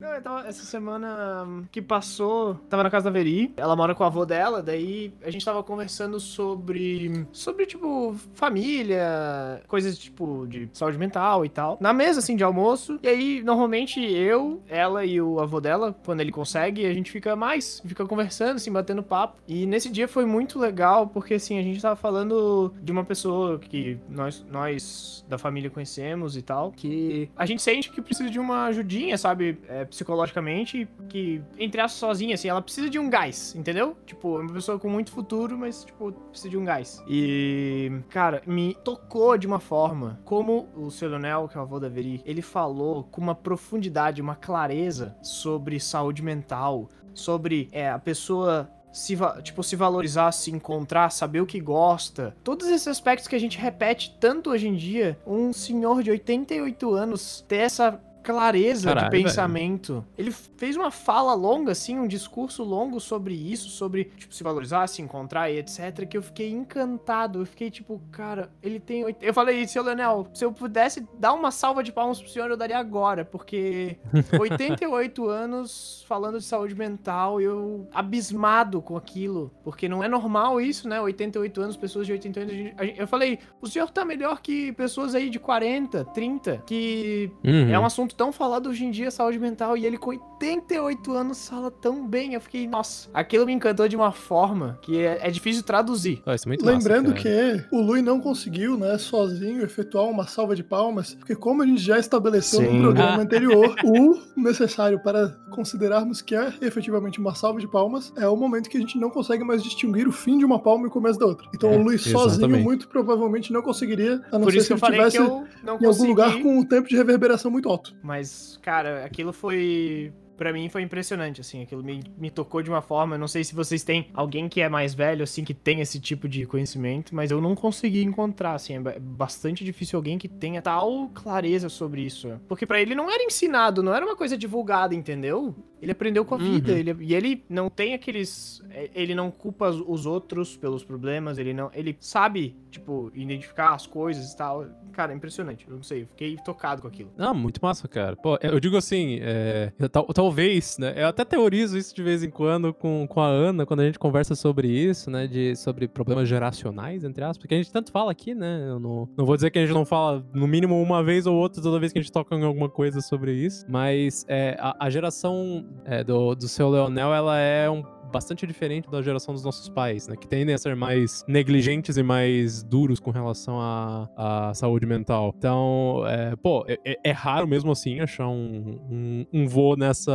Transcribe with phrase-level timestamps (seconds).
[0.00, 4.04] Não, tava, essa semana hum, que passou, tava na casa da Veri, ela mora com
[4.04, 10.70] a avó dela, daí a gente tava conversando sobre, sobre, tipo, família, coisas, tipo, de
[10.72, 15.20] saúde mental e tal, na mesa, assim, de almoço, e aí, normalmente, eu, ela e
[15.20, 19.42] o avô dela, quando ele consegue, a gente fica mais, fica conversando, assim, batendo papo,
[19.48, 23.58] e nesse dia foi muito legal, porque, assim, a gente tava falando de uma pessoa
[23.58, 28.38] que nós, nós da família conhecemos e tal, que a gente sente que precisa de
[28.38, 33.54] uma ajudinha, sabe, é, psicologicamente, que, entre aspas, sozinha, assim, ela precisa de um gás,
[33.54, 33.96] entendeu?
[34.06, 37.02] Tipo, é uma pessoa com muito futuro, mas, tipo, precisa de um gás.
[37.08, 41.80] E, cara, me tocou de uma forma, como o seu Leonel, que é o avô
[41.80, 47.98] da Veri, ele falou com uma profundidade, uma clareza sobre saúde mental, sobre é, a
[47.98, 52.36] pessoa se, tipo, se valorizar, se encontrar, saber o que gosta.
[52.42, 55.18] Todos esses aspectos que a gente repete tanto hoje em dia.
[55.26, 59.92] Um senhor de 88 anos ter essa clareza Caralho, de pensamento.
[59.94, 60.06] Velho.
[60.18, 64.86] Ele fez uma fala longa, assim, um discurso longo sobre isso, sobre, tipo, se valorizar,
[64.86, 67.40] se encontrar e etc, que eu fiquei encantado.
[67.40, 69.16] Eu fiquei, tipo, cara, ele tem...
[69.22, 72.56] Eu falei, seu Leonel, se eu pudesse dar uma salva de palmas pro senhor, eu
[72.56, 73.96] daria agora, porque
[74.38, 80.86] 88 anos falando de saúde mental, eu abismado com aquilo, porque não é normal isso,
[80.86, 81.00] né?
[81.00, 82.98] 88 anos, pessoas de 88 anos...
[82.98, 87.70] Eu falei, o senhor tá melhor que pessoas aí de 40, 30, que uhum.
[87.70, 91.48] é um assunto tão falado hoje em dia, saúde mental, e ele com 88 anos
[91.48, 92.34] fala tão bem.
[92.34, 96.20] Eu fiquei, nossa, aquilo me encantou de uma forma que é, é difícil traduzir.
[96.26, 100.64] Oh, é Lembrando massa, que o Lui não conseguiu, né, sozinho efetuar uma salva de
[100.64, 102.78] palmas, porque como a gente já estabeleceu Sim.
[102.78, 108.26] no programa anterior, o necessário para considerarmos que é efetivamente uma salva de palmas é
[108.26, 110.88] o momento que a gente não consegue mais distinguir o fim de uma palma e
[110.88, 111.48] o começo da outra.
[111.54, 114.80] Então é, o Lui sozinho muito provavelmente não conseguiria, a não Por ser se ele
[114.80, 117.94] estivesse em algum lugar com um tempo de reverberação muito alto.
[118.08, 122.80] Mas, cara, aquilo foi para mim foi impressionante, assim, aquilo me, me tocou de uma
[122.80, 125.80] forma, eu não sei se vocês têm alguém que é mais velho, assim, que tem
[125.80, 130.28] esse tipo de conhecimento, mas eu não consegui encontrar, assim, é bastante difícil alguém que
[130.28, 134.38] tenha tal clareza sobre isso, porque para ele não era ensinado, não era uma coisa
[134.38, 135.54] divulgada, entendeu?
[135.80, 136.78] Ele aprendeu com a vida, uhum.
[136.78, 141.52] ele, e ele não tem aqueles, é, ele não culpa os outros pelos problemas, ele
[141.52, 146.06] não, ele sabe, tipo, identificar as coisas e tal, cara, impressionante, eu não sei, eu
[146.08, 147.12] fiquei tocado com aquilo.
[147.16, 150.92] Ah, muito massa, cara, pô, eu digo assim, é, tal, tal talvez, né?
[150.94, 153.98] Eu até teorizo isso de vez em quando com, com a Ana, quando a gente
[153.98, 155.26] conversa sobre isso, né?
[155.26, 158.66] De, sobre problemas geracionais, entre aspas, porque a gente tanto fala aqui, né?
[158.68, 161.34] Eu não, não vou dizer que a gente não fala no mínimo uma vez ou
[161.34, 164.86] outra toda vez que a gente toca em alguma coisa sobre isso, mas é, a,
[164.86, 169.44] a geração é, do, do seu Leonel, ela é um bastante diferente da geração dos
[169.44, 170.16] nossos pais, né?
[170.16, 175.32] Que tendem a ser mais negligentes e mais duros com relação à, à saúde mental.
[175.36, 180.12] Então, é, pô, é, é, é, raro mesmo assim achar um, um, um voo nessa,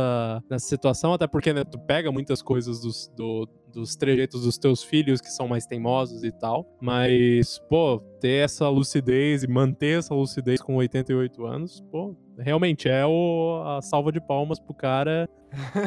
[0.48, 4.82] nessa situação, até porque né, tu pega muitas coisas dos, do, dos trejeitos dos teus
[4.82, 6.66] filhos que são mais teimosos e tal.
[6.80, 13.04] Mas, pô, ter essa lucidez e manter essa lucidez com 88 anos, pô, realmente é
[13.06, 15.28] o, a salva de palmas pro cara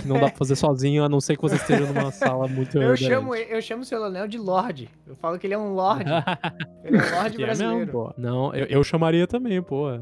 [0.01, 2.77] que não dá pra fazer sozinho, a não ser que você esteja numa sala muito
[2.77, 4.89] eu chamo Eu chamo o seu Leonel de Lorde.
[5.05, 6.09] Eu falo que ele é um Lorde.
[6.83, 7.81] ele é um Lorde brasileiro.
[7.81, 8.13] É mesmo.
[8.17, 9.89] Não, eu, eu chamaria também, pô.
[9.89, 9.99] É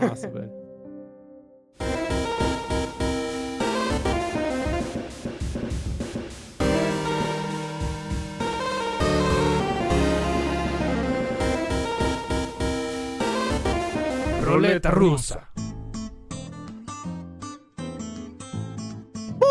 [0.00, 0.61] massa, velho.
[14.52, 15.48] Roleta russa.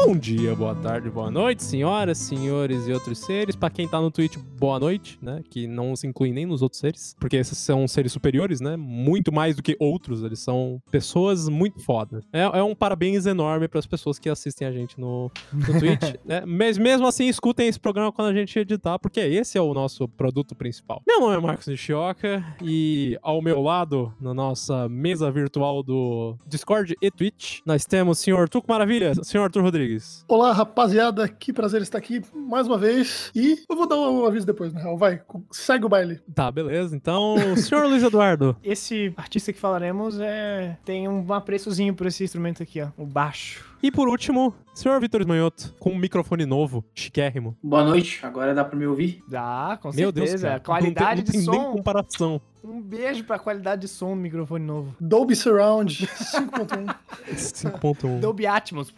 [0.04, 3.56] Bom dia, boa tarde, boa noite, senhoras, senhores e outros seres.
[3.56, 5.44] Para quem tá no Twitch, boa noite, né?
[5.48, 8.76] Que não se inclui nem nos outros seres, porque esses são seres superiores, né?
[8.76, 12.26] Muito mais do que outros, eles são pessoas muito fodas.
[12.34, 16.16] É, é um parabéns enorme para as pessoas que assistem a gente no, no Twitch,
[16.26, 16.44] né?
[16.48, 20.08] Mas mesmo assim, escutem esse programa quando a gente editar, porque esse é o nosso
[20.08, 21.04] produto principal.
[21.08, 26.96] Meu nome é Marcos Nishioka e ao meu lado, na nossa mesa virtual do Discord
[27.00, 29.91] e Twitch, nós temos o senhor Tuco Maravilha, senhor Arthur Rodrigues.
[29.92, 30.24] Rodrigues.
[30.28, 33.32] Olá, rapaziada, que prazer estar aqui mais uma vez.
[33.36, 34.98] E eu vou dar um aviso depois, na real.
[34.98, 35.22] Vai,
[35.52, 36.20] segue o baile.
[36.34, 36.96] Tá, beleza.
[36.96, 38.56] Então, senhor Luiz Eduardo.
[38.64, 43.70] Esse artista que falaremos é tem um apreçozinho por esse instrumento aqui, ó, o baixo.
[43.84, 47.58] E por último, senhor Vitor Manhoto, com um microfone novo, chiquérrimo.
[47.64, 49.24] Boa noite, agora dá pra me ouvir?
[49.28, 50.50] Dá, com Meu certeza.
[50.50, 51.72] Deus, qualidade não tem, não de som.
[51.72, 52.42] comparação.
[52.64, 54.96] Um beijo pra qualidade de som do microfone novo.
[55.00, 56.96] Dolby Surround 5.1.
[57.34, 58.20] 5.1.
[58.22, 58.94] Dolby Atmos.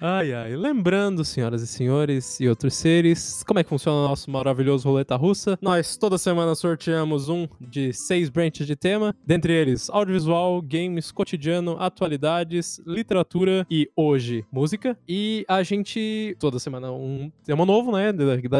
[0.00, 0.56] Ai, ai.
[0.56, 5.16] Lembrando, senhoras e senhores e outros seres, como é que funciona o nosso maravilhoso roleta
[5.16, 5.58] russa?
[5.62, 11.76] Nós toda semana sorteamos um de seis branches de tema, dentre eles audiovisual, games, cotidiano,
[11.78, 14.98] atualidades, literatura e hoje música.
[15.08, 18.12] E a gente toda semana um tema novo, né?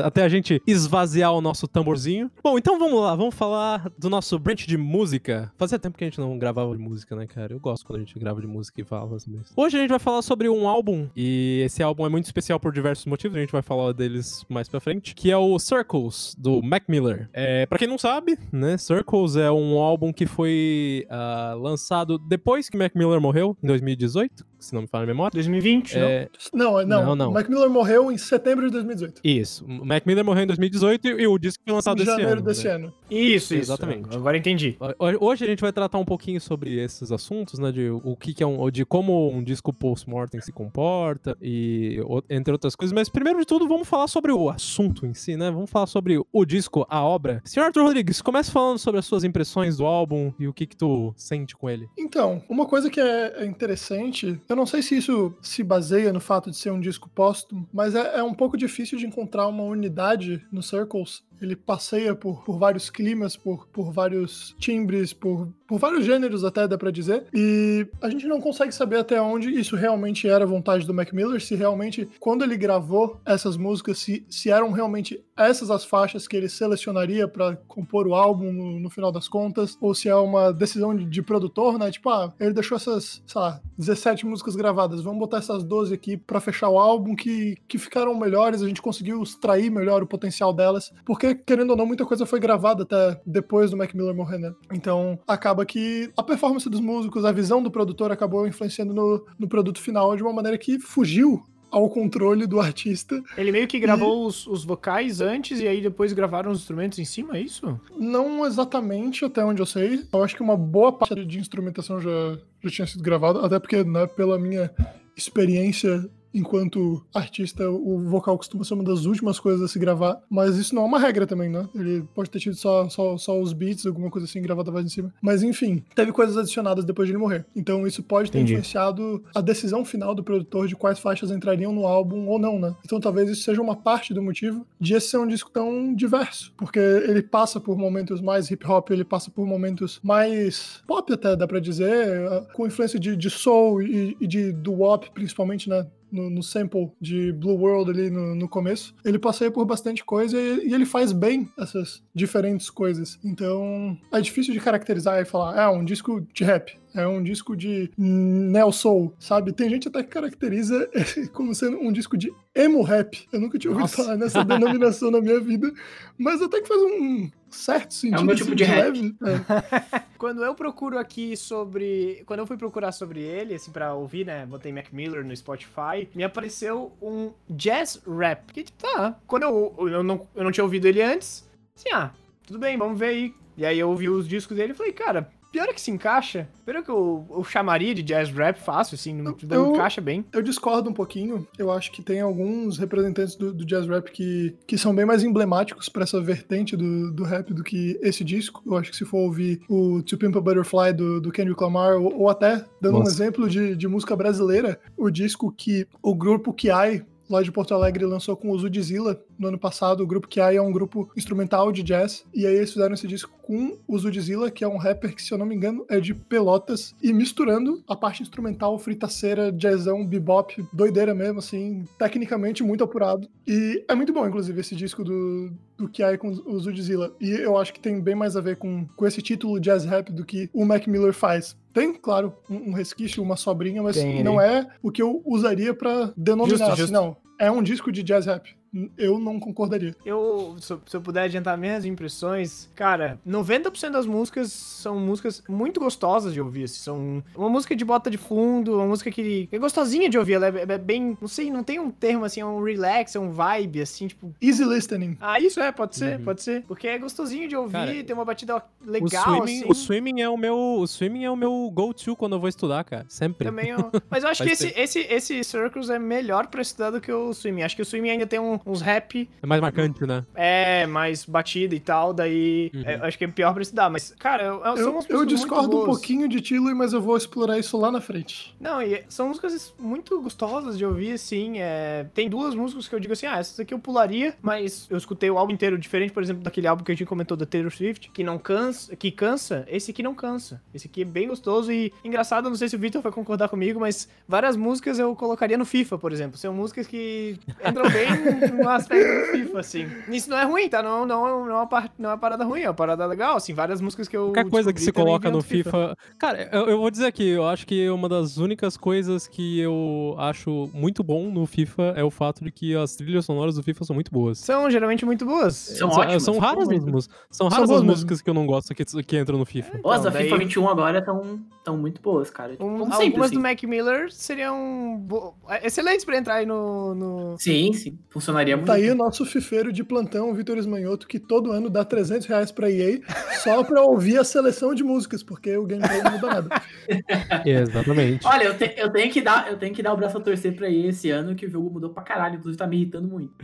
[0.04, 2.30] Até a gente esvaziar o nosso tamborzinho.
[2.42, 5.52] Bom, então vamos lá, vamos falar do nosso branch de música.
[5.58, 7.52] Fazia tempo que a gente não gravava de música, né, cara?
[7.52, 9.52] Eu gosto quando a gente grava de música e fala isso.
[9.56, 12.72] Hoje a gente vai falar sobre um álbum e esse álbum é muito especial por
[12.72, 16.62] diversos motivos, a gente vai falar deles mais pra frente, que é o Circles, do
[16.62, 17.28] Mac Miller.
[17.32, 22.68] É, pra quem não sabe, né, Circles é um álbum que foi uh, lançado depois
[22.68, 25.32] que Mac Miller morreu, em 2018, se não me falha a memória.
[25.32, 26.28] 2020, é...
[26.52, 26.72] não?
[26.72, 27.06] Não, não.
[27.06, 27.32] não, não.
[27.32, 29.20] Mac Miller morreu em setembro de 2018.
[29.24, 29.64] Isso.
[29.64, 32.42] O Mac Miller morreu em 2018 e o disco foi lançado em esse janeiro ano.
[32.42, 32.74] desse né?
[32.74, 32.94] ano.
[33.10, 33.72] Isso, isso.
[33.72, 34.14] Exatamente.
[34.14, 34.76] Agora entendi.
[35.20, 38.42] Hoje a gente vai tratar um pouquinho sobre esses assuntos, né, de o que, que
[38.42, 40.52] é um, de como um disco post-mortem se
[41.00, 41.98] comporta e
[42.28, 45.50] entre outras coisas, mas primeiro de tudo vamos falar sobre o assunto em si, né?
[45.50, 47.40] Vamos falar sobre o disco, a obra.
[47.44, 50.76] Senhor Arthur Rodrigues, comece falando sobre as suas impressões do álbum e o que que
[50.76, 51.88] tu sente com ele.
[51.98, 56.50] Então, uma coisa que é interessante, eu não sei se isso se baseia no fato
[56.50, 60.44] de ser um disco póstumo, mas é, é um pouco difícil de encontrar uma unidade
[60.52, 66.04] no Circles ele passeia por, por vários climas, por, por vários timbres, por, por vários
[66.04, 67.24] gêneros até, dá pra dizer.
[67.32, 71.40] E a gente não consegue saber até onde isso realmente era vontade do Mac Miller,
[71.40, 76.36] se realmente, quando ele gravou essas músicas, se, se eram realmente essas as faixas que
[76.36, 80.52] ele selecionaria para compor o álbum no, no, final das contas, ou se é uma
[80.52, 81.90] decisão de, de, produtor, né?
[81.90, 86.16] Tipo, ah, ele deixou essas, sei lá, 17 músicas gravadas, vamos botar essas 12 aqui
[86.16, 90.52] para fechar o álbum que, que ficaram melhores, a gente conseguiu extrair melhor o potencial
[90.52, 94.38] delas, porque querendo ou não, muita coisa foi gravada até depois do Mac Miller morrer,
[94.38, 94.52] né?
[94.72, 99.48] Então, acaba que a performance dos músicos, a visão do produtor acabou influenciando no, no
[99.48, 103.22] produto final de uma maneira que fugiu ao controle do artista.
[103.36, 104.26] Ele meio que gravou e...
[104.28, 107.80] os, os, vocais antes e aí depois gravaram os instrumentos em cima, é isso?
[107.96, 110.04] Não exatamente, até onde eu sei.
[110.12, 113.82] Eu acho que uma boa parte de instrumentação já, já tinha sido gravada, até porque,
[113.84, 114.70] né, pela minha
[115.16, 120.56] experiência enquanto artista, o vocal costuma ser uma das últimas coisas a se gravar, mas
[120.56, 121.68] isso não é uma regra também, né?
[121.74, 124.88] Ele pode ter tido só, só, só os beats, alguma coisa assim, gravada mais em
[124.88, 125.12] cima.
[125.20, 127.44] Mas enfim, teve coisas adicionadas depois de ele morrer.
[127.54, 128.52] Então isso pode ter Entendi.
[128.52, 132.74] influenciado a decisão final do produtor de quais faixas entrariam no álbum ou não, né?
[132.84, 136.52] Então talvez isso seja uma parte do motivo de esse ser um disco tão diverso,
[136.56, 141.34] porque ele passa por momentos mais hip hop, ele passa por momentos mais pop até,
[141.36, 145.86] dá pra dizer, com influência de, de soul e, e de doo-wop, principalmente, né?
[146.10, 150.38] No, no, sample de Blue World ali no, no começo, ele passeia por bastante coisa
[150.38, 153.18] e, e, ele faz bem essas diferentes coisas.
[153.24, 156.79] Então é difícil de caracterizar e falar, é um disco de rap.
[156.94, 159.52] É um disco de neo soul, sabe?
[159.52, 160.88] Tem gente até que caracteriza
[161.32, 163.26] como sendo um disco de emo rap.
[163.32, 164.02] Eu nunca tinha ouvido Nossa.
[164.02, 165.72] falar nessa denominação na minha vida,
[166.18, 168.18] mas até que faz um certo sentido.
[168.18, 169.16] É o meu tipo assim, de, de rap.
[169.20, 170.02] É.
[170.18, 174.44] quando eu procuro aqui sobre, quando eu fui procurar sobre ele, assim para ouvir, né,
[174.46, 178.52] botei Mac Miller no Spotify, me apareceu um jazz rap.
[178.52, 182.10] Que tá, quando eu, eu não eu não tinha ouvido ele antes, assim, ah,
[182.46, 183.34] tudo bem, vamos ver aí.
[183.56, 186.48] E aí eu ouvi os discos dele e falei, cara, pior é que se encaixa.
[186.64, 190.24] Pior é que eu, eu chamaria de jazz rap fácil, assim, não, eu, encaixa bem.
[190.32, 191.46] Eu discordo um pouquinho.
[191.58, 195.24] Eu acho que tem alguns representantes do, do jazz rap que, que são bem mais
[195.24, 198.62] emblemáticos para essa vertente do, do rap do que esse disco.
[198.66, 201.96] Eu acho que se for ouvir o To Pimp a Butterfly do, do Kendrick Lamar,
[201.96, 203.04] ou, ou até, dando Nossa.
[203.04, 207.72] um exemplo de, de música brasileira, o disco que o grupo Kiai lá de Porto
[207.72, 210.02] Alegre lançou com o Zudzilla no ano passado.
[210.02, 212.24] O grupo que é um grupo instrumental de jazz.
[212.34, 215.32] E aí eles fizeram esse disco com o Zudzilla, que é um rapper que, se
[215.32, 216.94] eu não me engano, é de Pelotas.
[217.02, 223.28] E misturando a parte instrumental, fritaceira, jazzão, bebop, doideira mesmo, assim, tecnicamente muito apurado.
[223.46, 227.14] E é muito bom, inclusive, esse disco do, do que é com o Zudzilla.
[227.20, 230.12] E eu acho que tem bem mais a ver com, com esse título jazz rap
[230.12, 231.56] do que o Mac Miller faz.
[231.72, 235.72] Tem, claro, um, um resquício, uma sobrinha, mas Tem, não é o que eu usaria
[235.72, 236.58] para denominar.
[236.58, 236.92] Justo, assim, justo.
[236.92, 238.54] Não, é um disco de jazz rap
[238.96, 239.94] eu não concordaria.
[240.04, 246.32] Eu, se, eu puder adiantar minhas impressões, cara, 90% das músicas são músicas muito gostosas
[246.32, 246.64] de ouvir.
[246.64, 250.34] Assim, são uma música de bota de fundo, uma música que é gostosinha de ouvir.
[250.34, 253.20] Ela é, é, bem, não sei, não tem um termo assim, é um relax, é
[253.20, 254.34] um vibe, assim, tipo.
[254.40, 255.16] Easy listening.
[255.20, 256.24] Ah, isso é, pode ser, uhum.
[256.24, 256.62] pode ser.
[256.62, 259.22] Porque é gostosinho de ouvir, cara, tem uma batida legal.
[259.22, 259.70] O swimming, assim.
[259.70, 260.56] o swimming é o meu.
[260.56, 263.04] O swimming é o meu go-to quando eu vou estudar, cara.
[263.08, 263.46] Sempre.
[263.46, 263.90] Também, ó.
[264.08, 267.32] Mas eu acho que esse, esse, esse Circles é melhor pra estudar do que o
[267.32, 267.62] swimming.
[267.62, 269.28] Acho que o swimming ainda tem um, uns rap.
[269.42, 270.24] É mais marcante, né?
[270.34, 272.82] É, mais batida e tal, daí uhum.
[272.84, 276.28] é, acho que é pior pra estudar, mas, cara, eu, eu, eu discordo um pouquinho
[276.28, 278.54] de Tilo, mas eu vou explorar isso lá na frente.
[278.60, 282.06] Não, e são músicas muito gostosas de ouvir, assim, é...
[282.14, 285.30] tem duas músicas que eu digo assim, ah, essas aqui eu pularia, mas eu escutei
[285.30, 288.10] o álbum inteiro, diferente, por exemplo, daquele álbum que a gente comentou da Taylor Swift,
[288.10, 290.60] que não cansa, que cansa, esse aqui não cansa.
[290.74, 293.80] Esse aqui é bem gostoso e engraçado, não sei se o Victor vai concordar comigo,
[293.80, 296.38] mas várias músicas eu colocaria no FIFA, por exemplo.
[296.38, 298.08] São músicas que entram bem
[298.56, 299.86] no aspecto do FIFA, assim.
[300.08, 300.82] Isso não é ruim, tá?
[300.82, 301.90] Não, não, não, é, uma par...
[301.98, 303.54] não é uma parada ruim, é uma parada legal, assim.
[303.54, 304.26] Várias músicas que eu.
[304.26, 305.70] Qualquer coisa que se coloca no FIFA.
[305.70, 305.96] FIFA.
[306.18, 310.14] Cara, eu, eu, vou dizer aqui, eu acho que uma das únicas coisas que eu
[310.18, 313.84] acho muito bom no FIFA é o fato de que as trilhas sonoras do FIFA
[313.84, 314.38] são muito boas.
[314.38, 315.54] São geralmente muito boas.
[315.54, 316.22] São, são ótimas.
[316.22, 317.16] São raras as músicas.
[317.30, 319.78] São raras são as músicas que eu não gosto que, que entram no FIFA.
[319.78, 320.24] Então, Nossa, daí...
[320.24, 322.52] FIFA 21 agora estão tão muito boas, cara.
[322.52, 323.34] Tipo, um, algumas assim.
[323.34, 325.34] do Mac Miller seriam bo...
[325.62, 327.36] excelentes pra entrar aí no, no...
[327.38, 327.98] Sim, sim.
[328.10, 328.66] Funcionaria muito.
[328.66, 332.26] Tá aí o nosso fifeiro de plantão, o Vitor Esmanhoto, que todo ano dá 300
[332.26, 333.00] reais pra EA
[333.42, 336.62] só pra ouvir a seleção de músicas, porque o gameplay não muda nada.
[337.44, 338.26] Exatamente.
[338.26, 340.54] Olha, eu, te, eu, tenho que dar, eu tenho que dar o braço a torcer
[340.54, 343.34] pra EA esse ano, que o jogo mudou pra caralho, inclusive tá me irritando muito.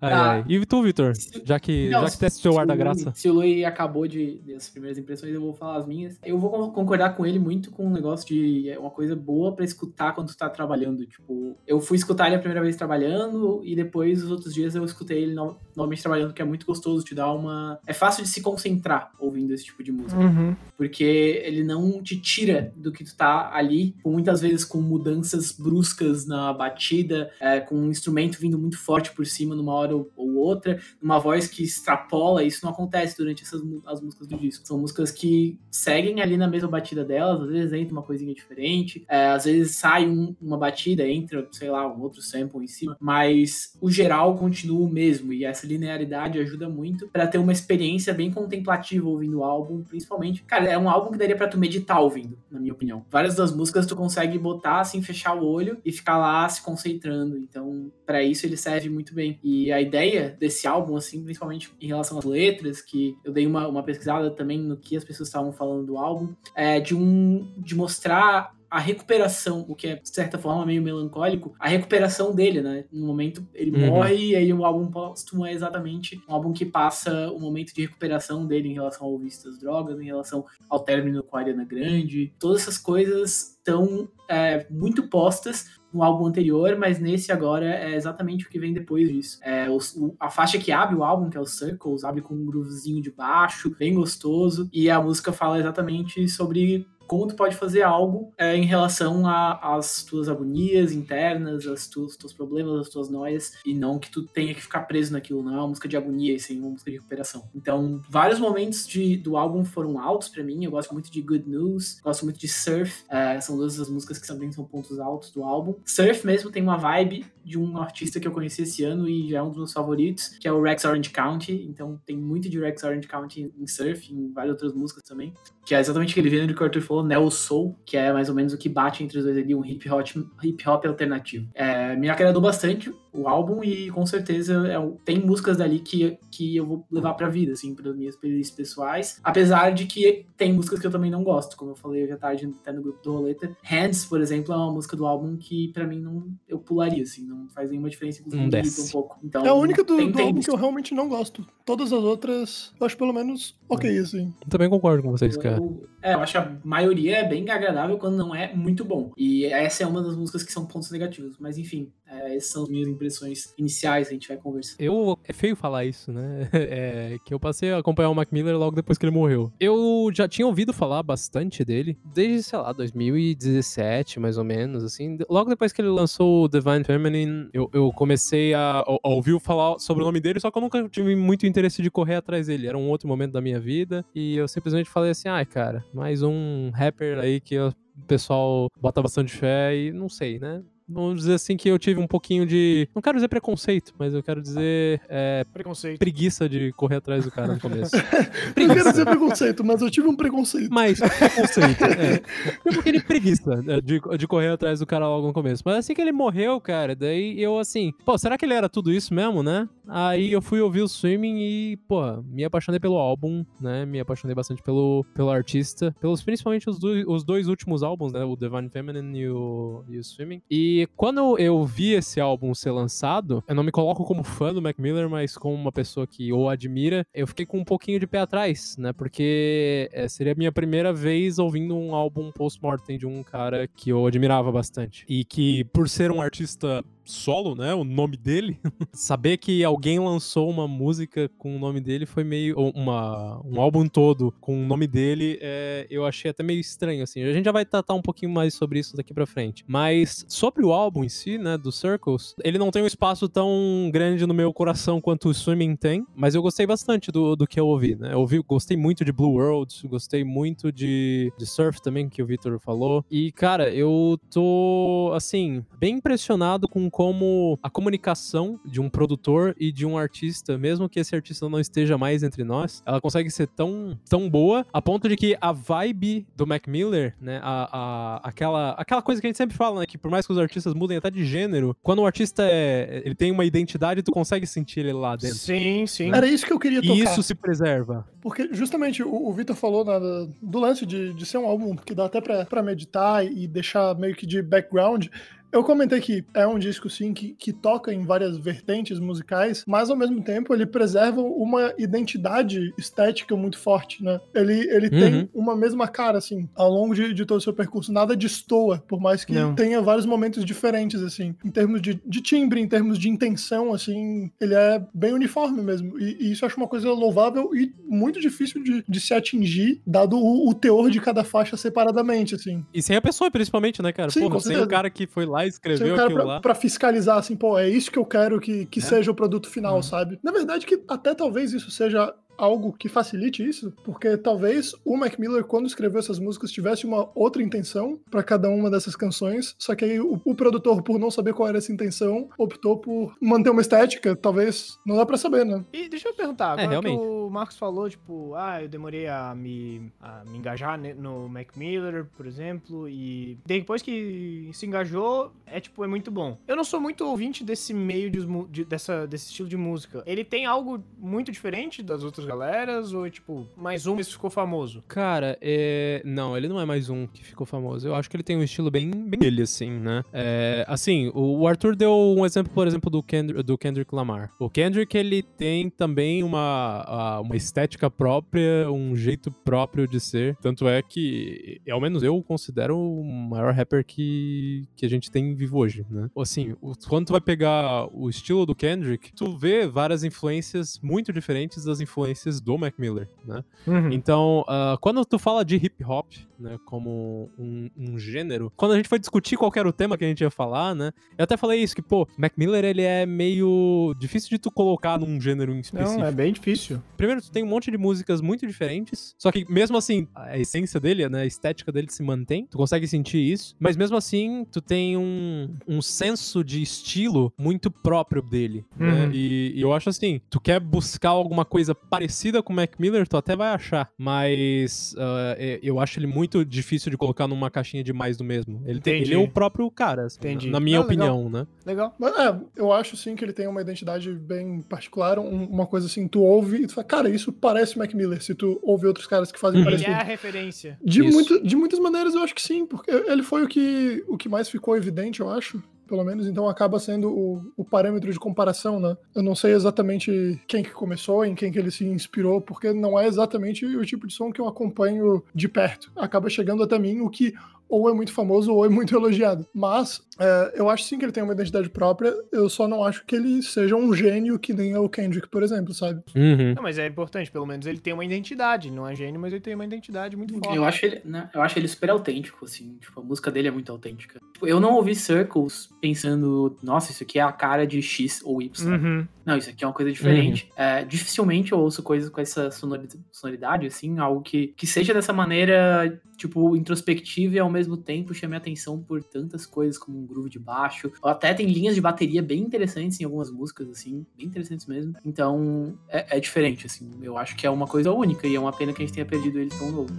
[0.00, 0.30] Ai, tá.
[0.32, 0.44] ai.
[0.48, 1.12] E tu, Vitor?
[1.44, 3.12] Já que, não, já que testou o ar da graça.
[3.14, 6.18] Se o Lui acabou de, das primeiras impressões, eu vou falar as minhas.
[6.24, 9.54] Eu vou concordar com ele muito com o um negócio de é uma coisa boa
[9.54, 11.06] para escutar quando tu tá trabalhando.
[11.06, 14.84] Tipo, eu fui escutar ele a primeira vez trabalhando e depois os outros dias eu
[14.84, 17.78] escutei ele no, novamente trabalhando, que é muito gostoso, te dá uma.
[17.86, 20.20] É fácil de se concentrar ouvindo esse tipo de música.
[20.20, 20.56] Uhum.
[20.76, 26.26] Porque ele não te tira do que tu tá ali, muitas vezes com mudanças bruscas
[26.26, 30.34] na batida, é, com um instrumento vindo muito forte por cima numa hora ou, ou
[30.34, 32.42] outra, uma voz que extrapola.
[32.42, 34.66] Isso não acontece durante essas as músicas do disco.
[34.66, 39.04] São músicas que seguem ali na mesma batida delas, às vezes entra uma coisinha diferente,
[39.08, 42.96] é, às vezes sai um, uma batida, entra, sei lá, um outro sample em cima,
[43.00, 48.12] mas o geral continua o mesmo e essa linearidade ajuda muito para ter uma experiência
[48.12, 50.42] bem contemplativa ouvindo o álbum, principalmente.
[50.42, 53.04] Cara, é um álbum que daria para tu meditar ouvindo, na minha opinião.
[53.10, 57.36] Várias das músicas tu consegue botar assim, fechar o olho e ficar lá se concentrando.
[57.36, 59.38] Então, para isso ele serve muito bem.
[59.42, 63.66] E a ideia desse álbum, assim, principalmente em relação às letras, que eu dei uma,
[63.68, 67.74] uma pesquisada também no que as pessoas estavam falando do álbum, é de um de
[67.74, 72.84] mostrar a recuperação, o que é de certa forma meio melancólico, a recuperação dele, né?
[72.90, 73.86] No momento ele uhum.
[73.86, 77.82] morre e aí o álbum póstumo é exatamente um álbum que passa o momento de
[77.82, 81.64] recuperação dele em relação ao vício das drogas, em relação ao término com a Ariana
[81.64, 82.34] Grande.
[82.36, 88.44] Todas essas coisas estão é, muito postas no álbum anterior, mas nesse agora é exatamente
[88.44, 89.38] o que vem depois disso.
[89.42, 89.78] É, o,
[90.18, 93.12] a faixa que abre o álbum, que é o Circles, abre com um groovezinho de
[93.12, 98.56] baixo, bem gostoso, e a música fala exatamente sobre como tu pode fazer algo é,
[98.56, 104.10] em relação às tuas agonias internas, aos tuas, problemas, as tuas noias, e não que
[104.10, 106.70] tu tenha que ficar preso naquilo, não é uma música de agonia, e sim uma
[106.70, 107.48] música de recuperação.
[107.54, 111.48] Então, vários momentos de, do álbum foram altos para mim, eu gosto muito de Good
[111.48, 115.30] News, gosto muito de Surf, é, são duas das músicas que também são pontos altos
[115.30, 115.74] do álbum.
[115.84, 119.38] Surf mesmo tem uma vibe de um artista que eu conheci esse ano e já
[119.38, 122.58] é um dos meus favoritos, que é o Rex Orange County, então tem muito de
[122.58, 125.32] Rex Orange County em Surf, em várias outras músicas também,
[125.64, 128.34] que é exatamente aquele gênero que o Arthur falou, Neo Soul, que é mais ou
[128.34, 130.06] menos o que bate entre os dois ali, um hip hop,
[130.42, 131.48] hip -hop alternativo.
[131.54, 136.56] É, me agradou bastante o álbum e com certeza é, tem músicas dali que, que
[136.56, 139.20] eu vou levar pra vida, assim, para minhas playlists pessoais.
[139.22, 142.16] Apesar de que tem músicas que eu também não gosto, como eu falei hoje à
[142.16, 143.56] tarde até no grupo do Roleta.
[143.62, 147.24] Hands, por exemplo, é uma música do álbum que para mim não eu pularia, assim,
[147.24, 149.18] não faz nenhuma diferença, inclusive um pouco.
[149.22, 151.46] Então, é a única do, tem, do tem álbum que eu realmente não gosto.
[151.64, 154.34] Todas as outras, eu acho pelo menos ok, assim.
[154.48, 155.58] também concordo com vocês, cara.
[156.02, 159.12] é, eu acho que a maioria é bem agradável quando não é muito bom.
[159.16, 161.36] E essa é uma das músicas que são pontos negativos.
[161.38, 164.76] Mas enfim, é, essas são as minhas impressões iniciais, a gente vai conversar.
[164.78, 166.48] Eu, é feio falar isso, né?
[166.74, 169.52] É, que eu passei a acompanhar o Mac Miller logo depois que ele morreu.
[169.60, 175.18] Eu já tinha ouvido falar bastante dele, desde, sei lá, 2017, mais ou menos, assim.
[175.28, 179.78] Logo depois que ele lançou o Divine Feminine, eu, eu comecei a, a, ouvir falar
[179.78, 182.66] sobre o nome dele, só que eu nunca tive muito interesse de correr atrás dele.
[182.66, 185.84] Era um outro momento da minha vida, e eu simplesmente falei assim, ai, ah, cara,
[185.92, 187.72] mais um rapper aí que o
[188.06, 190.62] pessoal bota bastante fé e não sei, né?
[190.88, 192.88] Vamos dizer assim que eu tive um pouquinho de.
[192.94, 195.00] Não quero dizer preconceito, mas eu quero dizer.
[195.08, 195.98] É, preconceito.
[195.98, 197.94] Preguiça de correr atrás do cara no começo.
[198.56, 200.68] não quero dizer preconceito, mas eu tive um preconceito.
[200.70, 202.22] Mas, preconceito, é.
[202.64, 205.62] Eu porque ele preguiça né, de, de correr atrás do cara logo no começo.
[205.64, 207.92] Mas assim que ele morreu, cara, daí eu assim.
[208.04, 209.68] Pô, será que ele era tudo isso mesmo, né?
[209.86, 213.84] Aí eu fui ouvir o Swimming e, pô, me apaixonei pelo álbum, né?
[213.84, 215.94] Me apaixonei bastante pelo, pelo artista.
[216.00, 218.24] Pelos principalmente os, do, os dois últimos álbuns, né?
[218.24, 220.42] O Divine Feminine e o, e o Swimming.
[220.50, 224.52] E E quando eu vi esse álbum ser lançado, eu não me coloco como fã
[224.52, 228.00] do Mac Miller, mas como uma pessoa que o admira, eu fiquei com um pouquinho
[228.00, 228.92] de pé atrás, né?
[228.92, 233.90] Porque é, seria a minha primeira vez ouvindo um álbum post-mortem de um cara que
[233.90, 235.04] eu admirava bastante.
[235.08, 237.74] E que, por ser um artista solo, né?
[237.74, 238.58] O nome dele.
[238.92, 242.54] Saber que alguém lançou uma música com o nome dele foi meio.
[242.74, 247.22] Uma, um álbum todo com o nome dele, é, eu achei até meio estranho, assim.
[247.22, 249.64] A gente já vai tratar um pouquinho mais sobre isso daqui pra frente.
[249.66, 251.56] Mas sobre o álbum em si, né?
[251.56, 255.76] Do Circles, ele não tem um espaço tão grande no meu coração quanto o Swimming
[255.76, 258.12] tem, mas eu gostei bastante do, do que eu ouvi, né?
[258.12, 262.26] Eu ouvi, gostei muito de Blue Worlds, gostei muito de, de Surf também, que o
[262.26, 263.04] Victor falou.
[263.10, 269.72] E, cara, eu tô, assim, bem impressionado com como a comunicação de um produtor e
[269.72, 273.48] de um artista, mesmo que esse artista não esteja mais entre nós, ela consegue ser
[273.48, 278.28] tão, tão boa a ponto de que a vibe do Mac Miller, né, a, a,
[278.28, 280.72] aquela, aquela coisa que a gente sempre fala, né, que por mais que os artistas
[280.72, 284.78] mudem até de gênero, quando o artista é, ele tem uma identidade, tu consegue sentir
[284.78, 285.38] ele lá dentro.
[285.38, 286.14] Sim, sim.
[286.14, 286.94] Era isso que eu queria tocar.
[286.94, 288.06] E isso se preserva.
[288.20, 289.98] Porque justamente o, o Vitor falou né,
[290.40, 294.14] do lance de, de ser um álbum que dá até pra meditar e deixar meio
[294.14, 295.08] que de background.
[295.54, 299.88] Eu comentei que é um disco, sim, que, que toca em várias vertentes musicais, mas
[299.88, 304.20] ao mesmo tempo ele preserva uma identidade estética muito forte, né?
[304.34, 305.00] Ele, ele uhum.
[305.00, 307.92] tem uma mesma cara, assim, ao longo de, de todo o seu percurso.
[307.92, 309.54] Nada destoa, por mais que Não.
[309.54, 314.32] tenha vários momentos diferentes, assim, em termos de, de, timbre, em termos de intenção, assim,
[314.40, 316.00] ele é bem uniforme mesmo.
[316.00, 319.80] E, e isso eu acho uma coisa louvável e muito difícil de, de se atingir,
[319.86, 322.66] dado o, o, teor de cada faixa separadamente, assim.
[322.74, 324.10] E sem a pessoa, principalmente, né, cara?
[324.10, 326.40] Sim, Porra, sem o cara que foi lá escreveu aquilo pra, lá.
[326.40, 328.82] Pra fiscalizar, assim, pô, é isso que eu quero que, que é.
[328.82, 329.82] seja o produto final, uhum.
[329.82, 330.18] sabe?
[330.22, 335.18] Na verdade, que até talvez isso seja algo que facilite isso, porque talvez o Mac
[335.18, 339.74] Miller, quando escreveu essas músicas, tivesse uma outra intenção para cada uma dessas canções, só
[339.74, 343.50] que aí o, o, produtor, por não saber qual era essa intenção, optou por manter
[343.50, 345.64] uma estética, talvez, não dá para saber, né?
[345.72, 349.34] E deixa eu perguntar, é, agora que o Marcos falou, tipo, ah, eu demorei a
[349.34, 355.60] me, a me engajar no Mac Miller, por exemplo, e depois que se engajou, é
[355.60, 356.38] tipo, é muito bom.
[356.46, 360.02] Eu não sou muito ouvinte desse meio de, de, dessa, desse estilo de música.
[360.06, 362.92] Ele tem algo muito diferente das outras outras galeras?
[362.92, 364.82] Ou, tipo, mais um que ficou famoso?
[364.88, 366.02] Cara, é...
[366.04, 367.86] não, ele não é mais um que ficou famoso.
[367.86, 370.02] Eu acho que ele tem um estilo bem, bem dele, assim, né?
[370.12, 370.64] É...
[370.66, 374.30] Assim, o Arthur deu um exemplo, por exemplo, do, Kendrick, do Kendrick Lamar.
[374.38, 380.36] O Kendrick, ele tem também uma, uma estética própria, um jeito próprio de ser.
[380.36, 385.34] Tanto é que, ao menos eu considero o maior rapper que, que a gente tem
[385.34, 386.08] vivo hoje, né?
[386.16, 386.54] Assim,
[386.88, 391.80] quando tu vai pegar o estilo do Kendrick, tu vê várias influências muito diferentes das
[391.80, 393.44] influências influências do Mac Miller, né?
[393.66, 393.92] Uhum.
[393.92, 396.06] Então, uh, quando tu fala de hip hop,
[396.38, 400.04] né, como um, um, gênero, quando a gente foi discutir qual era o tema que
[400.04, 403.04] a gente ia falar, né, eu até falei isso, que, pô, Mac Miller, ele é
[403.06, 406.00] meio difícil de tu colocar num gênero em específico.
[406.00, 406.82] Não, é bem difícil.
[406.96, 410.78] Primeiro, tu tem um monte de músicas muito diferentes, só que mesmo assim, a essência
[410.78, 414.60] dele, né, a estética dele se mantém, tu consegue sentir isso, mas mesmo assim, tu
[414.60, 419.06] tem um, um senso de estilo muito próprio dele, né, uhum.
[419.08, 422.03] né, e, e eu acho assim, tu quer buscar alguma coisa parecida
[422.42, 423.90] com o Mac Miller, tu até vai achar.
[423.98, 428.62] Mas uh, eu acho ele muito difícil de colocar numa caixinha de mais do mesmo.
[428.66, 430.50] Ele, tem, ele é o próprio cara, assim, Entendi.
[430.50, 431.30] na minha ah, opinião, legal.
[431.30, 431.46] né?
[431.64, 431.94] Legal.
[431.98, 435.86] Mas, é, eu acho sim que ele tem uma identidade bem particular, um, uma coisa
[435.86, 439.06] assim, tu ouve e tu fala, cara, isso parece Mac Miller, se tu ouve outros
[439.06, 439.64] caras que fazem uhum.
[439.64, 439.90] parecido.
[439.90, 440.78] Ele é a referência.
[440.82, 444.16] De, muito, de muitas maneiras eu acho que sim, porque ele foi o que, o
[444.16, 448.18] que mais ficou evidente, eu acho pelo menos, então acaba sendo o, o, parâmetro de
[448.18, 448.96] comparação, né?
[449.14, 452.98] Eu não sei exatamente quem que começou, em quem que ele se inspirou, porque não
[452.98, 455.92] é exatamente o tipo de som que eu acompanho de perto.
[455.96, 457.34] Acaba chegando até mim o que
[457.68, 459.46] ou é muito famoso ou é muito elogiado.
[459.54, 463.04] Mas é, eu acho sim que ele tem uma identidade própria, eu só não acho
[463.04, 466.02] que ele seja um gênio que nem é o Kendrick, por exemplo, sabe?
[466.14, 466.54] Uhum.
[466.54, 469.40] Não, mas é importante, pelo menos ele tem uma identidade, não é gênio, mas ele
[469.40, 470.56] tem uma identidade muito forte.
[470.56, 473.50] Eu acho ele, né, eu acho ele super autêntico, assim, tipo, a música dele é
[473.50, 474.20] muito autêntica.
[474.32, 478.40] Tipo, eu não ouvi Circles pensando, nossa, isso aqui é a cara de X ou
[478.40, 478.72] Y.
[478.72, 479.06] Uhum.
[479.24, 480.44] Não, isso aqui é uma coisa diferente.
[480.50, 480.64] Uhum.
[480.64, 486.00] É, dificilmente eu ouço coisas com essa sonoridade, assim, algo que, que seja dessa maneira,
[486.16, 490.30] tipo, introspectiva e ao mesmo tempo chame a atenção por tantas coisas como um groove
[490.30, 490.92] de baixo.
[491.02, 494.94] Ou até tem linhas de bateria bem interessantes em algumas músicas, assim, bem interessantes mesmo.
[495.04, 496.90] Então, é, é diferente, assim.
[497.02, 499.06] Eu acho que é uma coisa única e é uma pena que a gente tenha
[499.06, 499.92] perdido ele tão novo.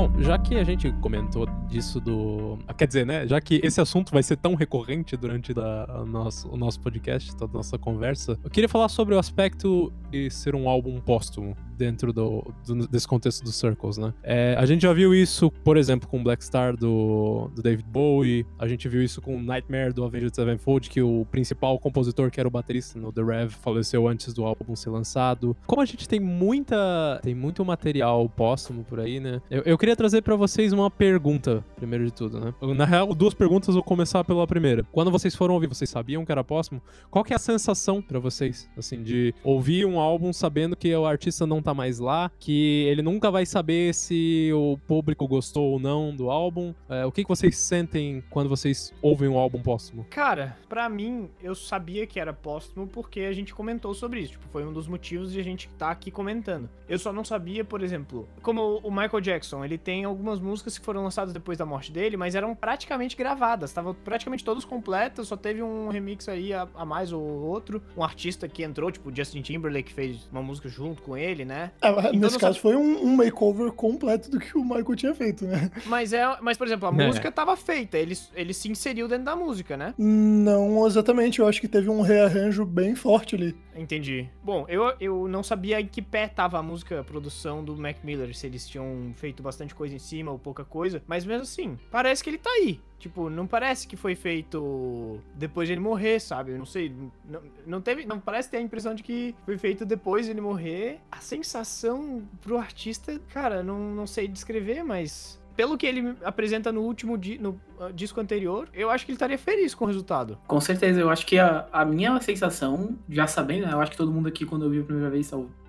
[0.00, 2.58] Bom, já que a gente comentou disso do.
[2.78, 3.28] Quer dizer, né?
[3.28, 7.36] Já que esse assunto vai ser tão recorrente durante a, a nosso, o nosso podcast,
[7.36, 11.54] toda a nossa conversa, eu queria falar sobre o aspecto de ser um álbum póstumo
[11.80, 14.12] dentro do, do, desse contexto dos Circles, né?
[14.22, 18.46] É, a gente já viu isso, por exemplo, com Black Star do, do David Bowie,
[18.58, 22.46] a gente viu isso com Nightmare do Avenged Sevenfold, que o principal compositor, que era
[22.46, 25.56] o baterista no The Rev, faleceu antes do álbum ser lançado.
[25.66, 27.18] Como a gente tem muita.
[27.22, 29.40] tem muito material póstumo por aí, né?
[29.50, 32.54] Eu, eu queria trazer para vocês uma pergunta, primeiro de tudo, né?
[32.76, 34.84] Na real, duas perguntas, vou começar pela primeira.
[34.92, 36.82] Quando vocês foram ouvir, vocês sabiam que era póstumo?
[37.10, 41.06] Qual que é a sensação para vocês, assim, de ouvir um álbum sabendo que o
[41.06, 45.80] artista não tá mais lá, que ele nunca vai saber se o público gostou ou
[45.80, 46.74] não do álbum?
[46.88, 50.06] É, o que, que vocês sentem quando vocês ouvem um álbum póstumo?
[50.10, 54.32] Cara, para mim, eu sabia que era póstumo porque a gente comentou sobre isso.
[54.32, 56.68] Tipo, foi um dos motivos de a gente estar tá aqui comentando.
[56.88, 60.84] Eu só não sabia, por exemplo, como o Michael Jackson, ele tem algumas músicas que
[60.84, 65.36] foram lançadas depois da morte dele, mas eram praticamente gravadas, estavam praticamente todos completas, só
[65.36, 67.82] teve um remix aí a, a, mais ou outro.
[67.96, 71.59] Um artista que entrou, tipo, Justin Timberlake fez uma música junto com ele, né?
[71.80, 75.44] É, então, nesse caso foi um, um, makeover completo do que o Michael tinha feito,
[75.44, 75.70] né?
[75.86, 77.06] Mas é, mas por exemplo, a é.
[77.06, 79.94] música tava feita, ele, ele se inseriu dentro da música, né?
[79.98, 83.56] Não exatamente, eu acho que teve um rearranjo bem forte ali.
[83.74, 84.28] Entendi.
[84.42, 87.98] Bom, eu, eu não sabia em que pé tava a música, a produção do Mac
[88.02, 91.78] Miller, se eles tinham feito bastante coisa em cima ou pouca coisa, mas mesmo assim,
[91.90, 92.80] parece que ele tá aí.
[92.98, 96.52] Tipo, não parece que foi feito depois de ele morrer, sabe?
[96.52, 96.94] Não sei.
[97.24, 98.04] Não, não teve.
[98.04, 101.00] Não parece ter a impressão de que foi feito depois de ele morrer.
[101.10, 106.80] A sensação pro artista, cara, não, não sei descrever, mas pelo que ele apresenta no
[106.80, 110.38] último di no uh, disco anterior, eu acho que ele estaria feliz com o resultado.
[110.46, 113.96] Com certeza, eu acho que a, a minha sensação, já sabendo, né, eu acho que
[113.98, 115.26] todo mundo aqui, quando eu vi a primeira vez,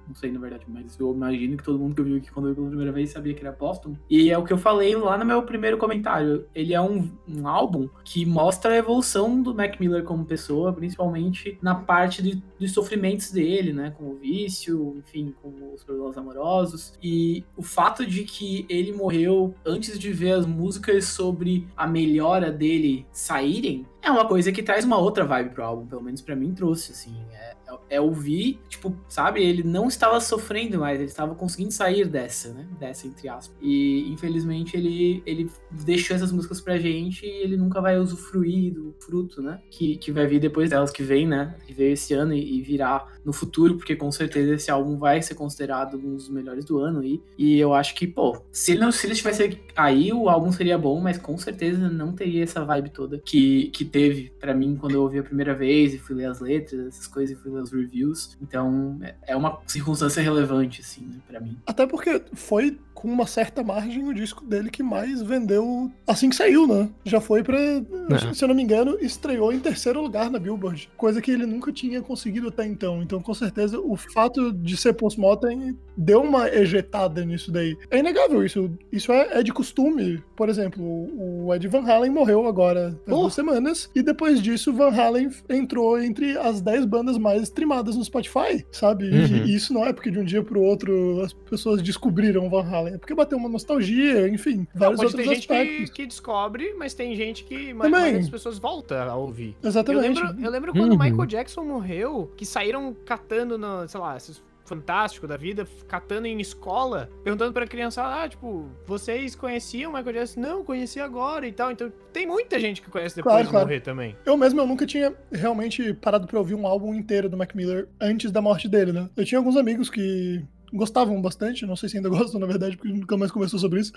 [0.08, 2.48] não sei na verdade, mas eu imagino que todo mundo que eu vi aqui quando
[2.48, 3.98] eu vi pela primeira vez sabia que era póstumo.
[4.10, 6.46] E é o que eu falei lá no meu primeiro comentário.
[6.54, 11.58] Ele é um, um álbum que mostra a evolução do Mac Miller como pessoa, principalmente
[11.62, 13.92] na parte de, dos sofrimentos dele, né?
[13.92, 16.94] Com o vício, enfim, com os problemas amorosos.
[17.02, 22.52] E o fato de que ele morreu antes de ver as músicas sobre a melhora
[22.52, 26.36] dele saírem é uma coisa que traz uma outra vibe pro álbum, pelo menos para
[26.36, 27.16] mim trouxe, assim.
[27.32, 27.56] É,
[27.90, 32.54] é, é, ouvir, tipo, sabe, ele não estava sofrendo mais, ele estava conseguindo sair dessa,
[32.54, 32.68] né?
[32.80, 33.56] Dessa, entre aspas.
[33.62, 38.96] E, infelizmente, ele, ele deixou essas músicas pra gente e ele nunca vai usufruir do
[39.00, 39.60] fruto, né?
[39.70, 41.56] Que, que vai vir depois delas, que vem, né?
[41.66, 45.22] Que veio esse ano e, e virá no futuro, porque com certeza esse álbum vai
[45.22, 47.22] ser considerado um dos melhores do ano aí.
[47.38, 50.78] E eu acho que, pô, se ele, não, se ele estivesse aí, o álbum seria
[50.78, 54.96] bom, mas com certeza não teria essa vibe toda que, que teve para mim quando
[54.96, 57.61] eu ouvi a primeira vez e fui ler as letras, essas coisas, e fui ler
[57.62, 58.38] os reviews.
[58.42, 61.58] Então, é uma circunstância relevante, assim, né, pra mim.
[61.66, 66.36] Até porque foi com uma certa margem o disco dele que mais vendeu assim que
[66.36, 66.88] saiu, né?
[67.04, 68.34] Já foi pra, é.
[68.34, 71.72] se eu não me engano, estreou em terceiro lugar na Billboard, coisa que ele nunca
[71.72, 73.02] tinha conseguido até então.
[73.02, 77.76] Então, com certeza, o fato de ser postmortem deu uma ejetada nisso daí.
[77.90, 78.70] É inegável isso.
[78.92, 80.24] Isso é, é de costume.
[80.36, 84.94] Por exemplo, o Ed Van Halen morreu agora há duas semanas, e depois disso, Van
[84.94, 89.06] Halen entrou entre as 10 bandas mais streamadas no Spotify, sabe?
[89.06, 89.46] Uhum.
[89.46, 92.91] E isso não é porque de um dia pro outro as pessoas descobriram Van Halen
[92.94, 95.78] é porque bateu uma nostalgia, enfim, vários não, outros tem aspectos.
[95.78, 99.56] gente que, que, descobre, mas tem gente que mais as pessoas voltam a ouvir.
[99.64, 100.20] Exatamente.
[100.20, 101.00] Eu lembro, eu lembro quando o uhum.
[101.00, 106.40] Michael Jackson morreu, que saíram catando no, sei lá, esses fantástico da vida, catando em
[106.40, 110.40] escola, perguntando pra criança, ah, tipo, vocês conheciam o Michael Jackson?
[110.40, 111.72] Não, conheci agora e tal.
[111.72, 113.66] Então tem muita gente que conhece depois claro, de claro.
[113.66, 114.16] morrer também.
[114.26, 117.90] Eu mesmo, eu nunca tinha realmente parado pra ouvir um álbum inteiro do Mac Miller
[118.00, 119.10] antes da morte dele, né?
[119.18, 120.42] Eu tinha alguns amigos que
[120.74, 123.92] gostavam bastante, não sei se ainda gostam, na verdade, porque nunca mais conversou sobre isso,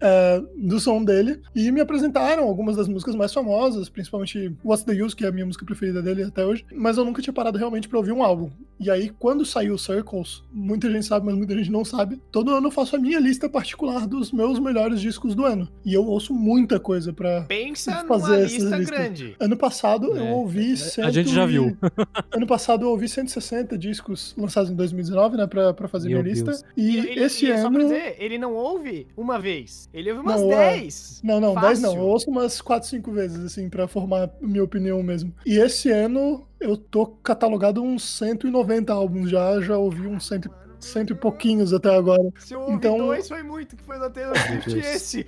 [0.00, 1.40] é, do som dele.
[1.54, 5.32] E me apresentaram algumas das músicas mais famosas, principalmente What's the Use, que é a
[5.32, 6.64] minha música preferida dele até hoje.
[6.72, 8.50] Mas eu nunca tinha parado realmente para ouvir um álbum.
[8.80, 12.68] E aí, quando saiu Circles, muita gente sabe, mas muita gente não sabe, todo ano
[12.68, 15.68] eu faço a minha lista particular dos meus melhores discos do ano.
[15.84, 18.86] E eu ouço muita coisa pra Pensa fazer numa lista listas.
[18.86, 19.36] grande.
[19.40, 20.76] Ano passado é, eu ouvi.
[20.76, 21.06] Cento...
[21.06, 21.76] A gente já viu.
[22.30, 26.34] ano passado eu ouvi 160 discos lançados em 2019, né, pra, pra fazer Meu minha
[26.34, 26.48] Deus.
[26.48, 26.66] lista.
[26.76, 27.62] E, e esse e ano.
[27.62, 29.88] Só pra dizer, ele não ouve uma vez.
[29.92, 31.20] Ele ouve umas não, 10.
[31.22, 31.26] É.
[31.26, 31.96] Não, não, 10 não.
[31.96, 35.32] Eu ouço umas 4, 5 vezes, assim, pra formar minha opinião mesmo.
[35.44, 41.12] E esse ano eu tô catalogado uns 190 álbuns já, já ouvi uns cento, cento
[41.12, 42.28] e pouquinhos até agora.
[42.38, 42.98] Se eu ouvi então...
[42.98, 45.26] dois foi muito, que foi da Taylor Swift esse.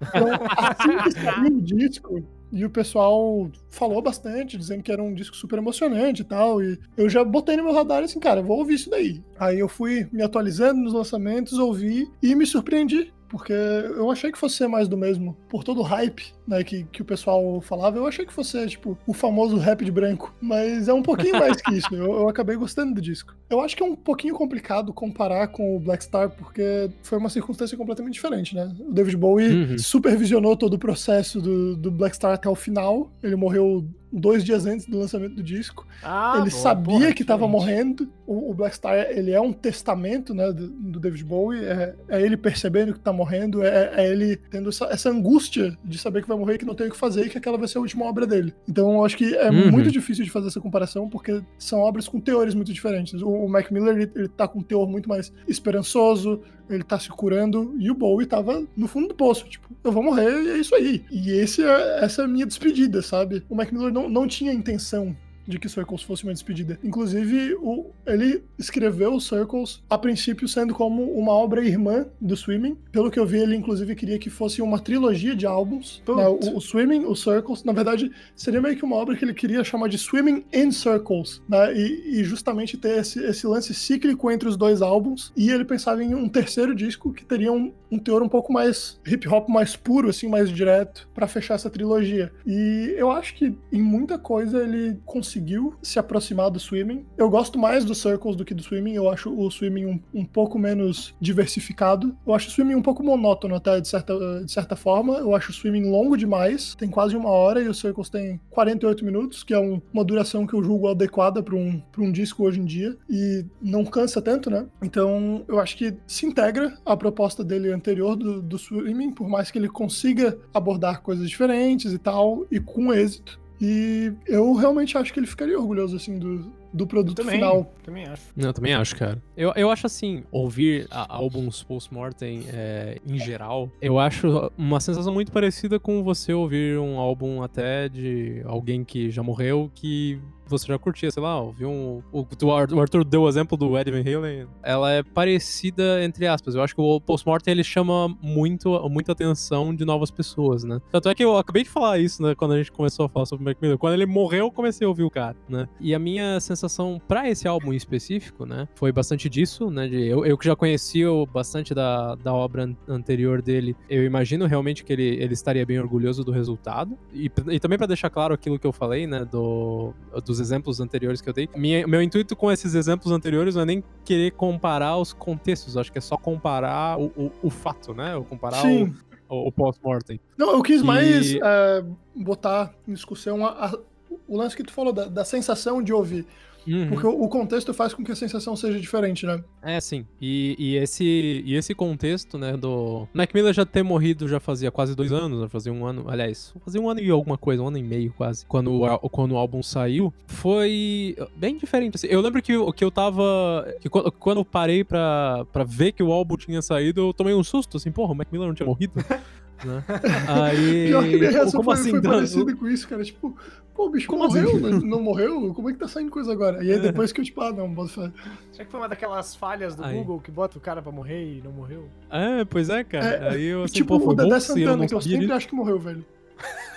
[0.00, 5.14] Então, assim que saiu o disco, e o pessoal falou bastante, dizendo que era um
[5.14, 6.62] disco super emocionante e tal.
[6.62, 9.22] E eu já botei no meu radar assim, cara, vou ouvir isso daí.
[9.38, 14.38] Aí eu fui me atualizando nos lançamentos, ouvi e me surpreendi porque eu achei que
[14.38, 15.36] fosse ser mais do mesmo.
[15.48, 18.96] Por todo o hype, né, que, que o pessoal falava, eu achei que fosse, tipo,
[19.06, 20.34] o famoso rap de branco.
[20.40, 21.94] Mas é um pouquinho mais que isso.
[21.94, 23.34] Eu, eu acabei gostando do disco.
[23.50, 27.28] Eu acho que é um pouquinho complicado comparar com o Black Star, porque foi uma
[27.30, 28.74] circunstância completamente diferente, né?
[28.80, 29.78] O David Bowie Uhum.
[29.78, 33.10] supervisionou todo o processo do, do Black Star até o final.
[33.22, 35.86] Ele morreu dois dias antes do lançamento do disco.
[36.02, 38.08] Ah, ele boa, sabia porra, que estava morrendo.
[38.26, 41.64] O, o Black Star, ele é um testamento, né, do, do David Bowie.
[41.64, 45.98] É, é ele percebendo que tá morrendo, é, é ele tendo essa, essa angústia de
[45.98, 47.78] saber que vai morrer, que não tem o que fazer e que aquela vai ser
[47.78, 48.54] a última obra dele.
[48.68, 49.70] Então, eu acho que é Uhum.
[49.70, 53.20] muito difícil de fazer essa comparação, porque são obras com teores muito diferentes.
[53.22, 56.98] O, o Mac Miller, ele, ele tá com um teor muito mais esperançoso, ele tá
[56.98, 60.50] se curando, e o Bowie tava no fundo do poço, tipo, eu vou morrer e
[60.50, 61.04] é isso aí.
[61.10, 63.42] E esse é, essa é a minha despedida, sabe?
[63.48, 65.16] O Mac Miller não, não tinha intenção
[65.48, 66.78] de que Circles fosse uma despedida.
[66.84, 72.76] Inclusive, o, ele escreveu o Circles a princípio sendo como uma obra irmã do Swimming.
[72.92, 76.02] Pelo que eu vi, ele inclusive queria que fosse uma trilogia de álbuns.
[76.06, 76.28] Né?
[76.28, 79.64] O, o Swimming, o Circles, na verdade, seria meio que uma obra que ele queria
[79.64, 81.74] chamar de Swimming in Circles, né?
[81.74, 85.32] E, e justamente ter esse, esse lance cíclico entre os dois álbuns.
[85.34, 89.00] E ele pensava em um terceiro disco que teria um, um teor um pouco mais
[89.06, 92.32] hip hop, mais puro, assim, mais direto, pra fechar essa trilogia.
[92.46, 97.04] E eu acho que em muita coisa ele conseguiu se aproximar do Swimming.
[97.16, 98.94] Eu gosto mais do Circles do que do Swimming.
[98.94, 102.16] Eu acho o Swimming um, um pouco menos diversificado.
[102.26, 105.14] Eu acho o Swimming um pouco monótono até, de certa, de certa forma.
[105.18, 106.74] Eu acho o Swimming longo demais.
[106.74, 110.46] Tem quase uma hora e o Circles tem 48 minutos, que é um- uma duração
[110.46, 112.96] que eu julgo adequada para um, pra um disco hoje em dia.
[113.08, 114.66] E não cansa tanto, né?
[114.82, 119.50] Então eu acho que se integra à proposta dele anterior do, do Swimming, por mais
[119.50, 123.40] que ele consiga abordar coisas diferentes e tal, e com êxito.
[123.60, 127.72] E eu realmente acho que ele ficaria orgulhoso, assim, do, do produto Também, final.
[127.82, 128.22] também acho.
[128.36, 129.20] Eu também acho, cara.
[129.36, 135.12] Eu, eu acho assim, ouvir a- álbuns post-mortem é, em geral, eu acho uma sensação
[135.12, 140.66] muito parecida com você ouvir um álbum até de alguém que já morreu, que você
[140.66, 142.02] já curtia, sei lá, ouvir um.
[142.12, 144.46] O, o Ar- o Arthur deu o exemplo do Eddie Van Halen.
[144.62, 146.54] Ela é parecida, entre aspas.
[146.54, 150.80] Eu acho que o post-mortem ele chama muito, muita atenção de novas pessoas, né?
[150.90, 153.26] Tanto é que eu acabei de falar isso, né, quando a gente começou a falar
[153.26, 153.78] sobre o Mac Miller.
[153.78, 155.68] Quando ele morreu, eu comecei a ouvir o cara, né?
[155.80, 159.86] E a minha sensação pra esse álbum em específico, né, foi bastante disso, né?
[159.88, 164.46] De, eu, eu que já conhecia bastante da, da obra an- anterior dele, eu imagino
[164.46, 166.96] realmente que ele, ele estaria bem orgulhoso do resultado.
[167.12, 169.92] E, e também pra deixar claro aquilo que eu falei, né, do,
[170.24, 171.48] dos exemplos anteriores que eu dei.
[171.56, 175.90] Minha, meu intuito com esses exemplos anteriores não é nem querer comparar os contextos, acho
[175.92, 178.14] que é só comparar o, o, o fato, né?
[178.16, 178.94] Ou comparar Sim.
[179.28, 180.18] o, o, post-mortem.
[180.36, 183.78] Não, eu quis Que- mais é, botar em discussão a- a-
[184.26, 186.26] o lance que tu falou da, da sensação de ouvir.
[186.74, 186.88] Uhum.
[186.88, 189.42] Porque o, contexto faz com que a sensação seja diferente, né?
[189.62, 190.06] É, sim.
[190.20, 191.04] E, e esse,
[191.44, 193.06] e esse contexto, né, do...
[193.12, 196.52] Mac Miller já ter morrido já fazia quase dois anos, né, fazia um ano, aliás,
[196.64, 199.36] fazia um ano e alguma coisa, um ano e meio quase, quando, o quando o
[199.36, 202.06] álbum saiu, foi bem diferente, assim.
[202.08, 203.66] Eu lembro que, eu- que eu tava...
[203.80, 207.34] que quando, quando eu parei pra, pra ver que o álbum tinha saído, eu tomei
[207.34, 208.92] um susto, assim, porra, o Mac Miller não tinha morrido,
[209.66, 209.84] né?
[210.28, 210.88] Aí...
[210.88, 211.90] Pior que minha reação como foi, assim?
[211.90, 213.04] foi parecida com isso, cara.
[213.04, 213.36] Tipo,
[213.74, 214.60] pô, o bicho Como morreu, assim?
[214.60, 215.52] não, não morreu?
[215.54, 216.62] Como é que tá saindo coisa agora?
[216.62, 218.12] E aí depois que eu, tipo, ah, não, bota fé.
[218.52, 219.96] Será que foi uma daquelas falhas do Aí.
[219.96, 221.88] Google que bota o cara pra morrer e não morreu?
[222.10, 223.06] É, pois é, cara.
[223.06, 225.48] É, Aí eu, assim, tipo, pô, foi o Dedé Santana, não que eu sempre acho
[225.48, 226.04] que morreu, velho.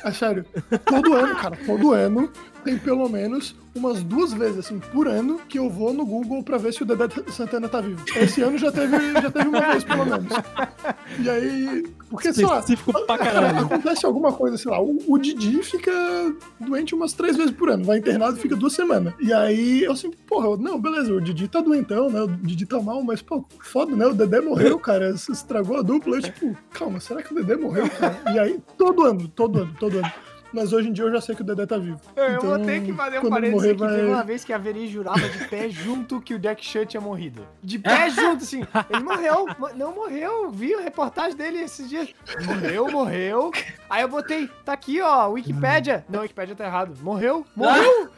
[0.03, 0.45] É sério.
[0.85, 2.31] Todo ano, cara, todo ano
[2.63, 6.57] tem pelo menos umas duas vezes, assim, por ano, que eu vou no Google pra
[6.57, 8.03] ver se o Dedé Santana tá vivo.
[8.15, 10.33] Esse ano já teve, já teve uma vez, pelo menos.
[11.19, 11.87] E aí.
[12.09, 12.61] Porque, sei lá,
[13.61, 15.91] acontece alguma coisa, sei lá, o, o Didi fica
[16.59, 19.13] doente umas três vezes por ano, vai internado e fica duas semanas.
[19.19, 22.21] E aí eu sempre, porra, não, beleza, o Didi tá doentão, né?
[22.21, 24.05] O Didi tá mal, mas, pô, foda, né?
[24.05, 26.17] O Dedé morreu, cara, estragou a dupla.
[26.17, 28.19] Eu, tipo, calma, será que o Dedé morreu, cara?
[28.33, 30.11] E aí, todo ano, todo ano, todo ano.
[30.53, 31.99] Mas hoje em dia eu já sei que o Dedé tá vivo.
[32.15, 33.79] Eu Então, vou ter que fazer um parênteses morrer, aqui.
[33.79, 36.85] vai- Teve uma vez que a Veri jurava de pé junto que o Jack Chan
[36.85, 37.47] tinha morrido.
[37.63, 38.63] De pé junto, assim.
[38.89, 39.45] Ele morreu.
[39.57, 40.51] Mo- Não morreu.
[40.51, 42.09] Vi a reportagem dele esses dias.
[42.45, 43.51] Morreu, morreu.
[43.89, 46.05] Aí eu botei, tá aqui, ó, Wikipédia.
[46.09, 46.97] Não, Wikipédia tá errado.
[47.01, 48.09] Morreu, morreu.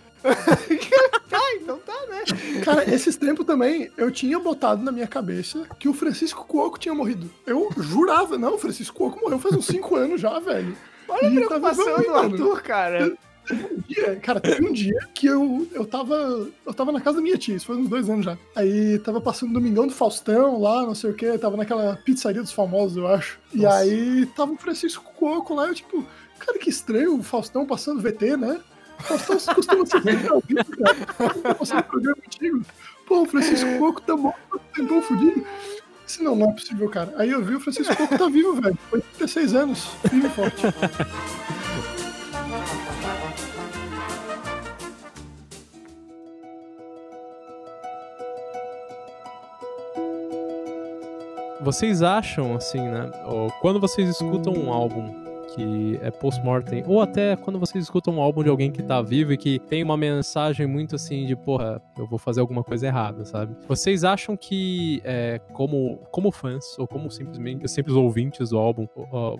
[1.29, 2.23] tá, então tá, né?
[2.63, 6.95] Cara, esses tempos também eu tinha botado na minha cabeça que o Francisco Cuoco tinha
[6.95, 7.29] morrido.
[7.45, 10.75] Eu jurava, não, o Francisco Cuoco morreu faz uns cinco anos já, velho.
[11.07, 12.15] Olha a E tá preocupação do.
[12.15, 13.17] Arthur, cara.
[13.51, 16.47] Um dia, cara, teve um dia que eu, eu tava.
[16.65, 18.37] Eu tava na casa da minha tia, isso foi uns dois anos já.
[18.55, 22.41] Aí tava passando o Domingão do Faustão lá, não sei o que, tava naquela pizzaria
[22.41, 23.39] dos famosos, eu acho.
[23.53, 23.77] E Nossa.
[23.79, 26.05] aí tava o Francisco Coco lá, eu tipo,
[26.39, 28.61] cara, que estranho o Faustão passando VT, né?
[28.99, 31.33] O Faustão costuma ser sempre ao vivo, cara.
[31.41, 32.61] Tá passando programa antigo.
[33.05, 35.45] Pô, o Francisco Coco tá morto, tempão fudido.
[36.13, 37.11] Disse, não, não é possível, cara.
[37.17, 38.77] Aí eu vi o Francisco Coco tá vivo, velho.
[38.91, 40.61] 86 anos, firme e forte.
[51.61, 53.09] Vocês acham, assim, né?
[53.59, 55.22] Quando vocês escutam um álbum
[55.53, 59.33] que é post-mortem, ou até quando vocês escutam um álbum de alguém que tá vivo
[59.33, 63.25] e que tem uma mensagem muito assim de, porra, eu vou fazer alguma coisa errada,
[63.25, 63.55] sabe?
[63.67, 68.87] Vocês acham que, é, como, como fãs, ou como simplesmente simples ouvintes do álbum,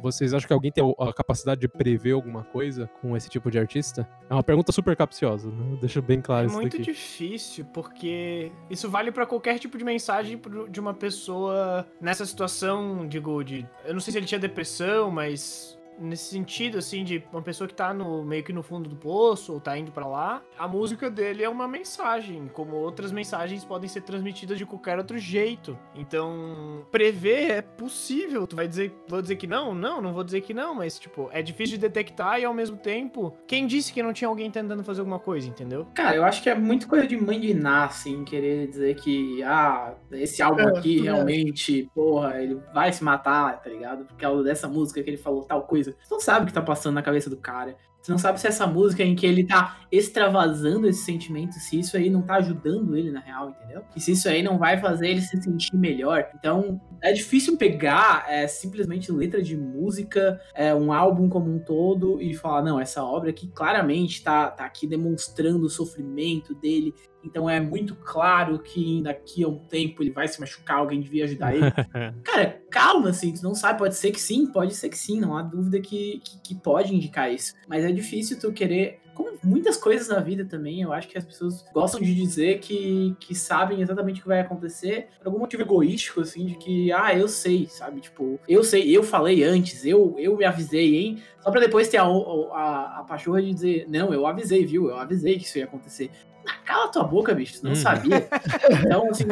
[0.01, 3.59] vocês acham que alguém tem a capacidade de prever alguma coisa com esse tipo de
[3.59, 4.07] artista?
[4.29, 5.77] É uma pergunta super capciosa, né?
[5.79, 10.39] Deixa bem claro é isso muito difícil, porque isso vale para qualquer tipo de mensagem
[10.69, 13.67] de uma pessoa nessa situação, digo, de.
[13.85, 17.73] Eu não sei se ele tinha depressão, mas nesse sentido, assim, de uma pessoa que
[17.73, 21.09] tá no, meio que no fundo do poço ou tá indo para lá, a música
[21.09, 25.77] dele é uma mensagem, como outras mensagens podem ser transmitidas de qualquer outro jeito.
[25.95, 28.45] Então, prever é possível.
[28.45, 29.73] Tu vai dizer, vou dizer que não?
[29.73, 32.77] Não, não vou dizer que não, mas, tipo, é difícil de detectar e ao mesmo
[32.77, 35.87] tempo, quem disse que não tinha alguém tentando fazer alguma coisa, entendeu?
[35.93, 39.93] Cara, eu acho que é muito coisa de mãe de assim, querer dizer que, ah,
[40.11, 41.85] esse álbum é, aqui realmente, é.
[41.93, 44.05] porra, ele vai se matar, tá ligado?
[44.05, 45.97] Por causa dessa música que ele falou tal coisa coisa.
[46.01, 47.75] Você não sabe o que tá passando na cabeça do cara.
[48.01, 51.95] Você não sabe se essa música em que ele tá extravasando esse sentimento, se isso
[51.95, 53.81] aí não tá ajudando ele na real, entendeu?
[53.95, 56.29] E se isso aí não vai fazer ele se sentir melhor.
[56.37, 62.21] Então, é difícil pegar é, simplesmente letra de música, é, um álbum como um todo,
[62.21, 66.93] e falar, não, essa obra aqui claramente tá, tá aqui demonstrando o sofrimento dele,
[67.23, 71.25] então é muito claro que daqui a um tempo ele vai se machucar, alguém devia
[71.25, 71.71] ajudar ele.
[72.23, 75.37] Cara, calma, assim, tu não sabe, pode ser que sim, pode ser que sim, não
[75.37, 77.53] há dúvida que, que, que pode indicar isso.
[77.67, 81.23] Mas é difícil tu querer como muitas coisas na vida também, eu acho que as
[81.23, 85.61] pessoas gostam de dizer que, que sabem exatamente o que vai acontecer por algum motivo
[85.61, 88.01] egoístico, assim, de que, ah, eu sei, sabe?
[88.01, 91.23] Tipo, eu sei, eu falei antes, eu, eu me avisei, hein?
[91.41, 94.89] Só pra depois ter a, a, a pachorra de dizer, não, eu avisei, viu?
[94.89, 96.09] Eu avisei que isso ia acontecer.
[96.47, 97.75] Ah, cala tua boca, bicho, tu não hum.
[97.75, 98.27] sabia.
[98.85, 99.25] Então, assim,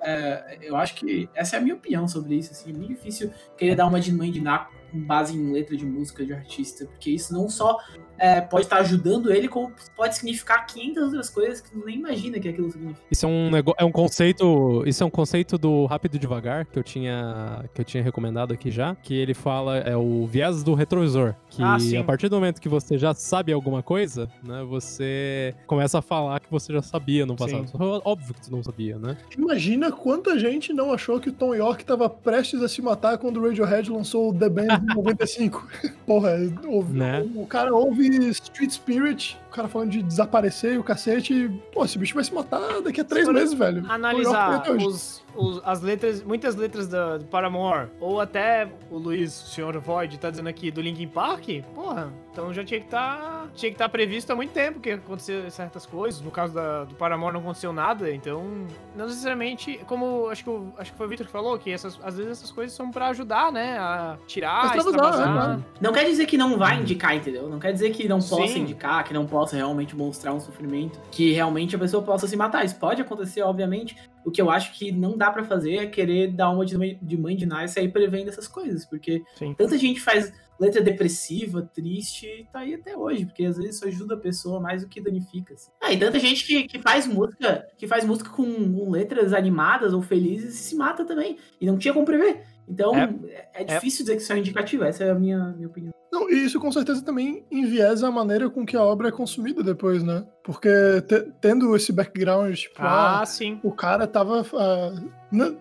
[0.00, 3.30] é, eu acho que essa é a minha opinião sobre isso, assim, é muito difícil
[3.56, 6.86] querer dar uma de mãe de Naco com base em letra de música de artista,
[6.86, 7.78] porque isso não só
[8.18, 12.38] é, pode estar ajudando ele, como pode significar 500 outras coisas que tu nem imagina
[12.38, 13.00] que aquilo significa.
[13.10, 16.78] Isso é um, é um conceito, isso é um conceito do Rápido e Devagar, que
[16.78, 20.74] eu tinha, que eu tinha recomendado aqui já, que ele fala, é o viés do
[20.74, 25.54] retrovisor, que ah, a partir do momento que você já sabe alguma coisa, né, você
[25.66, 27.68] começa a falar que você já sabia no passado.
[27.68, 27.78] Sim.
[28.04, 29.16] Óbvio que tu não sabia, né?
[29.36, 33.38] Imagina quanta gente não achou que o Tom York estava prestes a se matar quando
[33.38, 35.68] o Radiohead lançou o The Band em 95.
[36.06, 36.30] Porra,
[36.66, 37.26] ouve, né?
[37.34, 41.50] o cara ouve Street Spirit, o cara falando de desaparecer e o cacete.
[41.72, 43.84] Pô, esse bicho vai se matar daqui a três meses, velho.
[43.90, 49.46] Analisar os, os, as letras, muitas letras do, do Paramore, ou até o Luiz, o
[49.46, 53.70] senhor Void, tá dizendo aqui do Linkin Park, porra, então já tinha que tá, tinha
[53.70, 56.20] que estar tá previsto há muito tempo que acontecer certas coisas.
[56.20, 60.92] No caso da, do Paramore não aconteceu nada, então não necessariamente, como acho que, acho
[60.92, 63.52] que foi o Victor que falou, que essas, às vezes essas coisas são pra ajudar,
[63.52, 65.58] né, a tirar, extravasar.
[65.58, 65.64] Né?
[65.80, 67.48] Não quer dizer que não vai indicar, entendeu?
[67.48, 68.60] Não quer dizer que não possa Sim.
[68.60, 72.64] indicar, que não possa realmente mostrar um sofrimento, que realmente a pessoa possa se matar.
[72.64, 73.96] Isso pode acontecer, obviamente,
[74.28, 77.36] o que eu acho que não dá para fazer é querer dar uma de mãe
[77.36, 79.54] de Nice e sair prevendo essas coisas, porque Sim.
[79.54, 83.86] tanta gente faz letra depressiva, triste, e tá aí até hoje, porque às vezes isso
[83.86, 85.54] ajuda a pessoa mais do que danifica.
[85.54, 85.70] Assim.
[85.80, 89.92] Ah, e tanta gente que, que faz música, que faz música com, com letras animadas
[89.94, 91.38] ou felizes e se mata também.
[91.60, 92.42] E não tinha como prever.
[92.68, 93.14] Então, é,
[93.54, 94.04] é, é difícil é.
[94.04, 95.92] dizer que isso é indicativo, essa é a minha, minha opinião.
[96.12, 99.62] Não, e isso com certeza também enviesa a maneira com que a obra é consumida
[99.62, 100.26] depois, né?
[100.48, 100.70] Porque
[101.06, 103.60] te, tendo esse background, tipo, ah, ah, sim.
[103.62, 104.40] o cara tava.
[104.40, 105.18] Uh,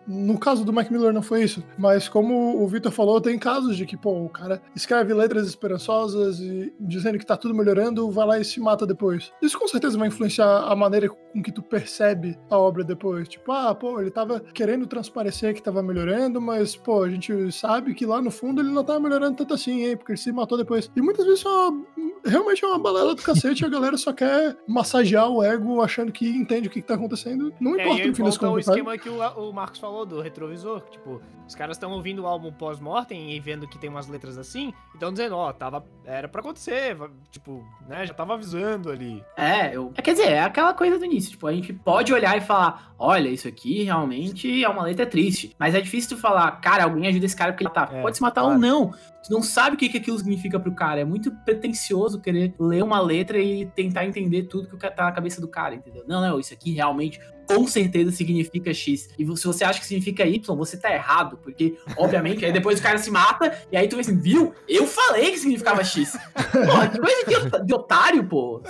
[0.08, 3.76] no caso do Mac Miller não foi isso, mas como o Victor falou, tem casos
[3.76, 8.26] de que, pô, o cara escreve letras esperançosas e dizendo que tá tudo melhorando, vai
[8.26, 9.30] lá e se mata depois.
[9.42, 13.28] Isso com certeza vai influenciar a maneira com que tu percebe a obra depois.
[13.28, 17.94] Tipo, ah, pô, ele tava querendo transparecer que tava melhorando, mas, pô, a gente sabe
[17.94, 20.58] que lá no fundo ele não tava melhorando tanto assim, hein, porque ele se matou
[20.58, 20.90] depois.
[20.96, 21.86] E muitas vezes é uma,
[22.26, 26.28] realmente é uma balela do cacete a galera só quer massagear o ego achando que
[26.28, 27.54] entende o que, que tá acontecendo.
[27.60, 28.68] Não é, importa no fim das contas.
[28.68, 30.82] o esquema que o, o Marcos falou do retrovisor.
[30.90, 34.74] Tipo, os caras estão ouvindo o álbum pós-mortem e vendo que tem umas letras assim,
[34.96, 36.98] então dizendo, ó, tava, era pra acontecer,
[37.32, 39.24] tipo, né, já tava avisando ali.
[39.36, 42.38] É, eu, é, quer dizer, é aquela coisa do início, tipo, a gente pode olhar
[42.38, 46.52] e falar, olha, isso aqui realmente é uma letra triste, mas é difícil tu falar,
[46.60, 48.56] cara, alguém ajuda esse cara porque ele tá, é, pode se matar claro.
[48.56, 48.94] ou não.
[49.30, 53.00] Não sabe o que, que aquilo significa pro cara, é muito pretencioso querer ler uma
[53.00, 56.04] letra e tentar entender tudo que tá na cabeça do cara, entendeu?
[56.08, 59.10] Não, não, isso aqui realmente com certeza significa X.
[59.18, 62.84] E se você acha que significa Y, você tá errado, porque, obviamente, aí depois o
[62.84, 64.54] cara se mata, e aí tu vê assim, viu?
[64.68, 66.18] Eu falei que significava X.
[66.36, 68.62] Pô, que coisa de, de otário, pô.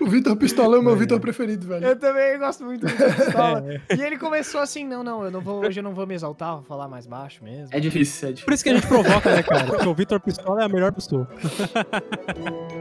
[0.00, 0.96] o Vitor Pistola é o meu é.
[0.96, 1.86] Vitor preferido, velho.
[1.86, 3.60] Eu também gosto muito do Vitor Pistola.
[3.70, 3.96] É.
[3.96, 6.54] E ele começou assim, não, não, eu não vou, hoje eu não vou me exaltar,
[6.54, 7.68] vou falar mais baixo mesmo.
[7.70, 8.44] É difícil, é difícil.
[8.44, 9.64] Por isso que a gente provoca, né, cara?
[9.64, 11.28] Porque o Vitor Pistola é a melhor pessoa.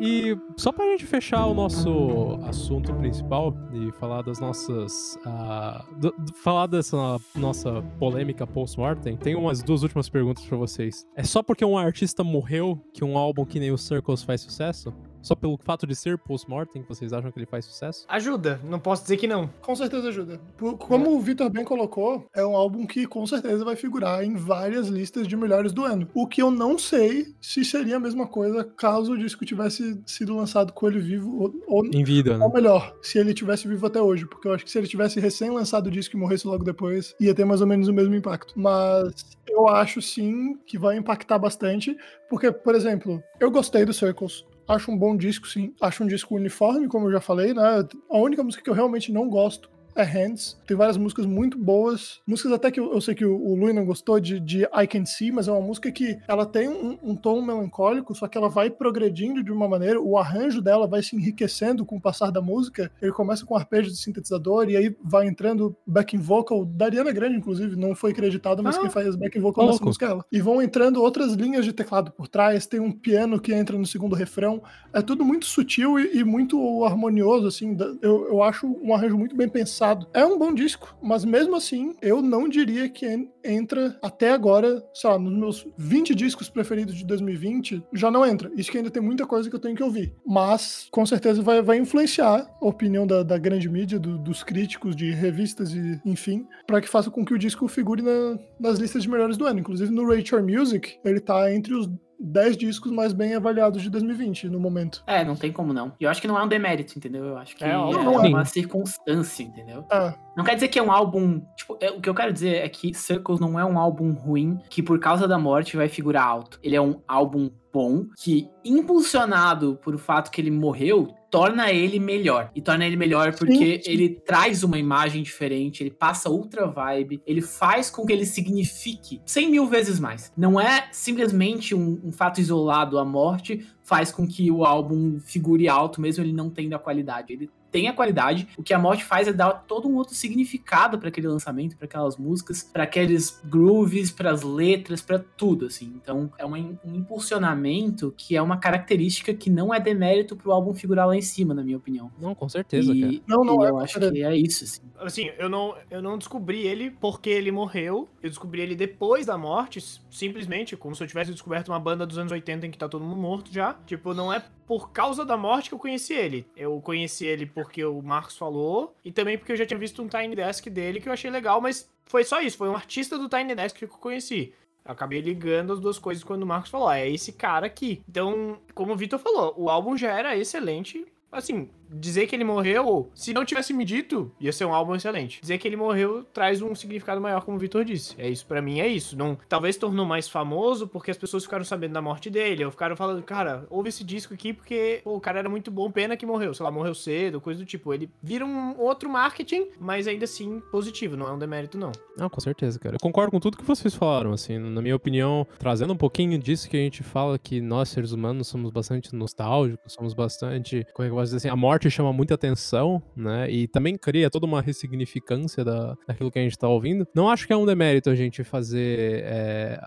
[0.00, 5.18] E só pra gente fechar o nosso assunto principal e falar das nossas.
[5.26, 11.06] Uh, do, falar dessa nossa polêmica post-mortem, tem umas duas últimas perguntas para vocês.
[11.14, 14.90] É só porque um artista morreu que um álbum que nem o Circles faz sucesso?
[15.22, 18.04] Só pelo fato de ser post-mortem, vocês acham que ele faz sucesso?
[18.08, 19.48] Ajuda, não posso dizer que não.
[19.60, 20.40] Com certeza ajuda.
[20.78, 21.08] Como é.
[21.08, 25.26] o Victor bem colocou, é um álbum que com certeza vai figurar em várias listas
[25.26, 26.08] de melhores do ano.
[26.14, 30.34] O que eu não sei se seria a mesma coisa caso o disco tivesse sido
[30.34, 32.44] lançado com ele vivo ou, ou em vida, né?
[32.44, 35.20] Ou melhor, se ele tivesse vivo até hoje, porque eu acho que se ele tivesse
[35.20, 38.54] recém-lançado o disco e morresse logo depois, ia ter mais ou menos o mesmo impacto.
[38.56, 39.12] Mas
[39.48, 41.96] eu acho sim que vai impactar bastante,
[42.28, 44.44] porque, por exemplo, eu gostei do Circles.
[44.70, 45.74] Acho um bom disco, sim.
[45.80, 47.84] Acho um disco uniforme, como eu já falei, né?
[48.08, 50.56] A única música que eu realmente não gosto é Hands.
[50.66, 52.20] Tem várias músicas muito boas.
[52.26, 54.86] Músicas até que eu, eu sei que o, o Louis não gostou de, de I
[54.88, 58.38] Can See, mas é uma música que ela tem um, um, tom melancólico, só que
[58.38, 62.30] ela vai progredindo de uma maneira, o arranjo dela vai se enriquecendo com o passar
[62.30, 62.90] da música.
[63.00, 67.36] Ele começa com arpejo de sintetizador e aí vai entrando backing vocal da Ariana Grande,
[67.36, 70.24] inclusive, não foi acreditado, mas ah, quem faz backing vocal nessa música é ela.
[70.30, 73.86] E vão entrando outras linhas de teclado por trás, tem um piano que entra no
[73.86, 74.62] segundo refrão.
[74.92, 77.76] É tudo muito sutil e, e muito harmonioso, assim.
[78.00, 79.79] Eu, eu acho um arranjo muito bem pensado
[80.12, 83.06] É um bom disco, mas mesmo assim, eu não diria que
[83.44, 88.50] entra até agora, sei lá, nos meus 20 discos preferidos de 2020, já não entra.
[88.56, 90.14] Isso que ainda tem muita coisa que eu tenho que ouvir.
[90.26, 94.94] Mas, com certeza, vai, vai influenciar a opinião da, da grande mídia, do, dos críticos,
[94.94, 99.02] de revistas e enfim, para que faça com que o disco figure na, nas listas
[99.02, 99.60] de melhores do ano.
[99.60, 101.88] Inclusive, no Rachel Music, ele tá entre os
[102.20, 105.02] 10 discos mais bem avaliados de 2020 no momento.
[105.06, 105.92] É, não tem como não.
[105.98, 107.24] E eu acho que não é um demérito, entendeu?
[107.24, 109.84] Eu acho que é, é uma circunstância, entendeu?
[109.90, 110.14] É.
[110.36, 111.42] Não quer dizer que é um álbum.
[111.56, 114.58] Tipo, é, o que eu quero dizer é que Circles não é um álbum ruim
[114.68, 116.58] que por causa da morte vai figurar alto.
[116.62, 121.98] Ele é um álbum bom que, impulsionado por o fato que ele morreu, torna ele
[121.98, 122.50] melhor.
[122.54, 127.22] E torna ele melhor porque sim, ele traz uma imagem diferente, ele passa outra vibe,
[127.24, 130.32] ele faz com que ele signifique 100 mil vezes mais.
[130.36, 135.68] Não é simplesmente um, um fato isolado, a morte faz com que o álbum figure
[135.68, 137.32] alto, mesmo ele não tendo a qualidade.
[137.32, 138.48] Ele tem a qualidade.
[138.56, 141.86] O que a morte faz é dar todo um outro significado para aquele lançamento, para
[141.86, 145.92] aquelas músicas, para aqueles grooves, para as letras, para tudo, assim.
[145.96, 151.06] Então, é um impulsionamento que é uma característica que não é demérito pro álbum figurar
[151.06, 152.10] lá em cima, na minha opinião.
[152.20, 153.22] Não, com certeza, e, cara.
[153.26, 154.80] Não, não, eu é, acho que é isso, assim.
[154.98, 158.08] Assim, eu não, eu não descobri ele porque ele morreu.
[158.22, 162.18] Eu descobri ele depois da morte, simplesmente, como se eu tivesse descoberto uma banda dos
[162.18, 163.74] anos 80 em que tá todo mundo morto já.
[163.86, 166.46] Tipo, não é por causa da morte que eu conheci ele.
[166.56, 170.08] Eu conheci ele porque o Marcos falou e também porque eu já tinha visto um
[170.08, 172.56] Tiny Desk dele que eu achei legal, mas foi só isso.
[172.56, 174.54] Foi um artista do Tiny Desk que eu conheci.
[174.82, 178.02] Eu acabei ligando as duas coisas quando o Marcos falou: ah, é esse cara aqui.
[178.08, 181.06] Então, como o Vitor falou, o álbum já era excelente.
[181.30, 185.40] Assim, dizer que ele morreu, se não tivesse me dito, ia ser um álbum excelente.
[185.40, 188.14] Dizer que ele morreu traz um significado maior, como o Vitor disse.
[188.18, 189.16] É isso, para mim é isso.
[189.16, 192.96] Não, talvez tornou mais famoso porque as pessoas ficaram sabendo da morte dele, ou ficaram
[192.96, 196.26] falando, cara, ouve esse disco aqui porque pô, o cara era muito bom, pena que
[196.26, 197.92] morreu, sei lá, morreu cedo, coisa do tipo.
[197.92, 201.92] Ele vira um outro marketing, mas ainda assim positivo, não é um demérito não.
[202.16, 202.96] Não, com certeza, cara.
[202.96, 206.68] Eu concordo com tudo que vocês falaram, assim, na minha opinião, trazendo um pouquinho disso
[206.68, 211.08] que a gente fala que nós seres humanos somos bastante nostálgicos, somos bastante, como é
[211.08, 213.50] que eu posso dizer assim, a morte chama muita atenção, né?
[213.50, 217.06] E também cria toda uma ressignificância da, daquilo que a gente tá ouvindo.
[217.14, 219.80] Não acho que é um demérito a gente fazer é,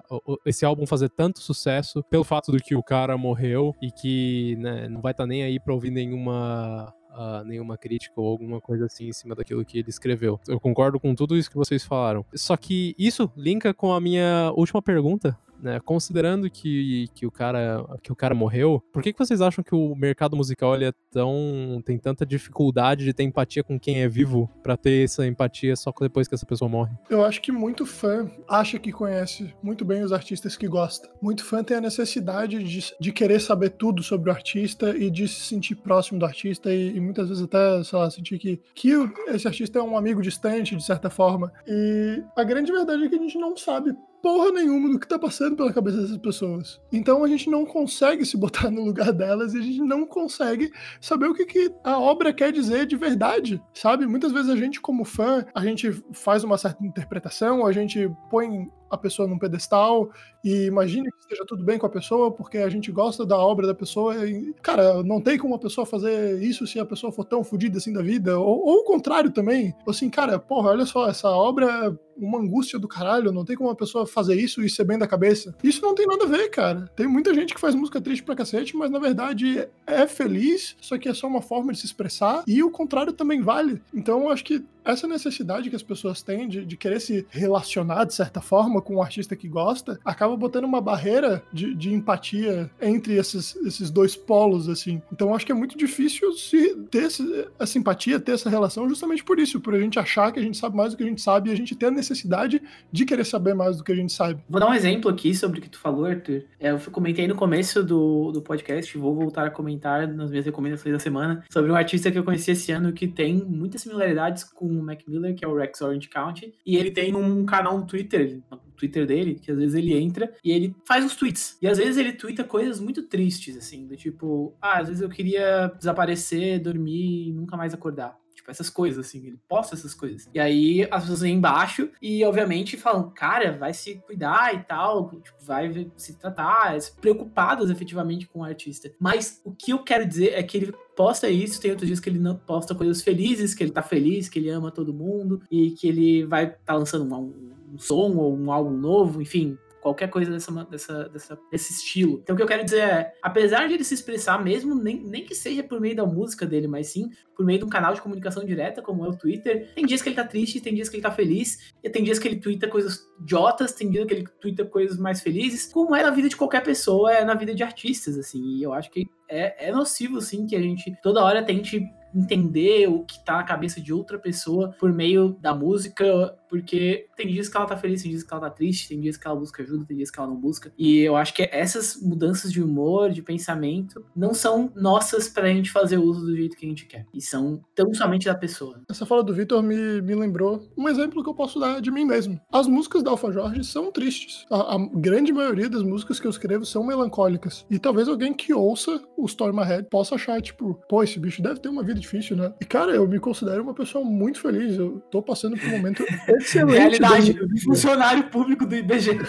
[0.46, 4.88] esse álbum fazer tanto sucesso pelo fato do que o cara morreu e que né,
[4.88, 8.88] não vai estar tá nem aí pra ouvir nenhuma Uh, nenhuma crítica ou alguma coisa
[8.88, 10.40] assim em cima daquilo que ele escreveu.
[10.48, 12.26] Eu concordo com tudo isso que vocês falaram.
[12.34, 17.86] Só que isso linka com a minha última pergunta né, considerando que, que, o cara,
[18.04, 20.94] que o cara morreu, por que, que vocês acham que o mercado musical ele é
[21.10, 21.82] tão.
[21.86, 25.94] tem tanta dificuldade de ter empatia com quem é vivo para ter essa empatia só
[26.02, 26.94] depois que essa pessoa morre?
[27.10, 31.10] Eu acho que muito fã acha que conhece muito bem os artistas que gosta.
[31.22, 35.28] Muito fã tem a necessidade de, de querer saber tudo sobre o artista e de
[35.28, 38.92] se sentir próximo do artista e, e muitas vezes até, sei lá, sentir que, que
[39.28, 41.54] esse artista é um amigo distante, de certa forma.
[41.66, 45.20] E a grande verdade é que a gente não sabe porra nenhuma do que tá
[45.20, 46.80] passando pela cabeça dessas pessoas.
[46.94, 50.72] Então a gente não consegue se botar no lugar delas e a gente não consegue
[51.02, 54.08] saber o que, que a obra quer dizer de verdade, sabe?
[54.08, 58.72] Muitas vezes a gente, como fã, a gente faz uma certa interpretação, a gente põe
[58.90, 60.10] a pessoa num pedestal
[60.44, 63.66] e imagine que esteja tudo bem com a pessoa porque a gente gosta da obra
[63.66, 67.26] da pessoa e, cara, não tem como uma pessoa fazer isso se a pessoa for
[67.26, 71.08] tão fodida assim da vida, ou, ou o contrário também, assim, cara, porra, olha só,
[71.08, 74.70] essa obra é uma angústia do caralho, não tem como uma pessoa fazer isso e
[74.70, 75.56] ser bem da cabeça.
[75.64, 76.88] Isso não tem nada a ver, cara.
[76.96, 80.98] Tem muita gente que faz música triste pra cacete, mas na verdade é feliz, só
[80.98, 83.82] que é só uma forma de se expressar, e o contrário também vale.
[83.94, 88.04] Então eu acho que essa necessidade que as pessoas têm de, de querer se relacionar
[88.06, 91.94] de certa forma com o um artista que gosta, acaba botando uma barreira de, de
[91.94, 95.02] empatia entre esses, esses dois polos, assim.
[95.12, 99.24] Então acho que é muito difícil se ter esse, essa empatia, ter essa relação, justamente
[99.24, 101.22] por isso, por a gente achar que a gente sabe mais do que a gente
[101.22, 102.62] sabe e a gente ter a necessidade
[102.92, 104.42] de querer saber mais do que a gente sabe.
[104.50, 106.44] Vou dar um exemplo aqui sobre o que tu falou, Arthur.
[106.60, 110.94] É, eu comentei no começo do, do podcast, vou voltar a comentar nas minhas recomendações
[110.94, 114.66] da semana, sobre um artista que eu conheci esse ano que tem muitas similaridades com
[114.66, 117.86] o Mac Miller, que é o Rex Orange County, e ele tem um canal no
[117.86, 118.40] Twitter,
[118.74, 121.58] Twitter dele, que às vezes ele entra e ele faz os tweets.
[121.62, 125.10] E às vezes ele twitta coisas muito tristes, assim, do tipo, ah, às vezes eu
[125.10, 128.18] queria desaparecer, dormir e nunca mais acordar.
[128.44, 130.30] Tipo, essas coisas, assim, ele posta essas coisas.
[130.34, 135.12] E aí as pessoas vêm embaixo e, obviamente, falam, cara, vai se cuidar e tal,
[135.22, 138.92] tipo, vai se tratar, preocupadas efetivamente com o artista.
[139.00, 142.10] Mas o que eu quero dizer é que ele posta isso, tem outros dias que
[142.10, 145.72] ele não posta coisas felizes, que ele tá feliz, que ele ama todo mundo e
[145.72, 150.32] que ele vai tá lançando um, um som ou um álbum novo, enfim, qualquer coisa
[150.32, 152.20] dessa, dessa, dessa, desse estilo.
[152.24, 155.26] Então o que eu quero dizer é, apesar de ele se expressar mesmo, nem, nem
[155.26, 158.02] que seja por meio da música dele, mas sim por meio de um canal de
[158.02, 160.96] comunicação direta, como é o Twitter, tem dias que ele tá triste, tem dias que
[160.96, 164.28] ele tá feliz, e tem dias que ele twitta coisas idiotas, tem dias que ele
[164.40, 167.64] twitta coisas mais felizes, como é na vida de qualquer pessoa, é na vida de
[167.64, 171.44] artistas, assim, e eu acho que é, é nocivo, sim, que a gente toda hora
[171.44, 171.84] tente
[172.16, 177.30] entender o que tá na cabeça de outra pessoa por meio da música, porque tem
[177.30, 179.36] dias que ela tá feliz, tem dias que ela tá triste, tem dias que ela
[179.36, 180.72] busca ajuda, tem dias que ela não busca.
[180.78, 185.72] E eu acho que essas mudanças de humor, de pensamento, não são nossas pra gente
[185.72, 187.08] fazer uso do jeito que a gente quer.
[187.12, 188.80] E são tão somente da pessoa.
[188.88, 192.06] Essa fala do Vitor me, me lembrou um exemplo que eu posso dar de mim
[192.06, 192.40] mesmo.
[192.52, 194.46] As músicas da Alfa Jorge são tristes.
[194.52, 197.66] A, a grande maioria das músicas que eu escrevo são melancólicas.
[197.68, 201.60] E talvez alguém que ouça o Storm Ahead possa achar, tipo, pô, esse bicho deve
[201.60, 202.54] ter uma vida difícil, né?
[202.62, 204.78] E, cara, eu me considero uma pessoa muito feliz.
[204.78, 206.04] Eu tô passando por um momento
[206.44, 206.78] excelente.
[206.78, 209.12] Realidade, do funcionário público do IBGE.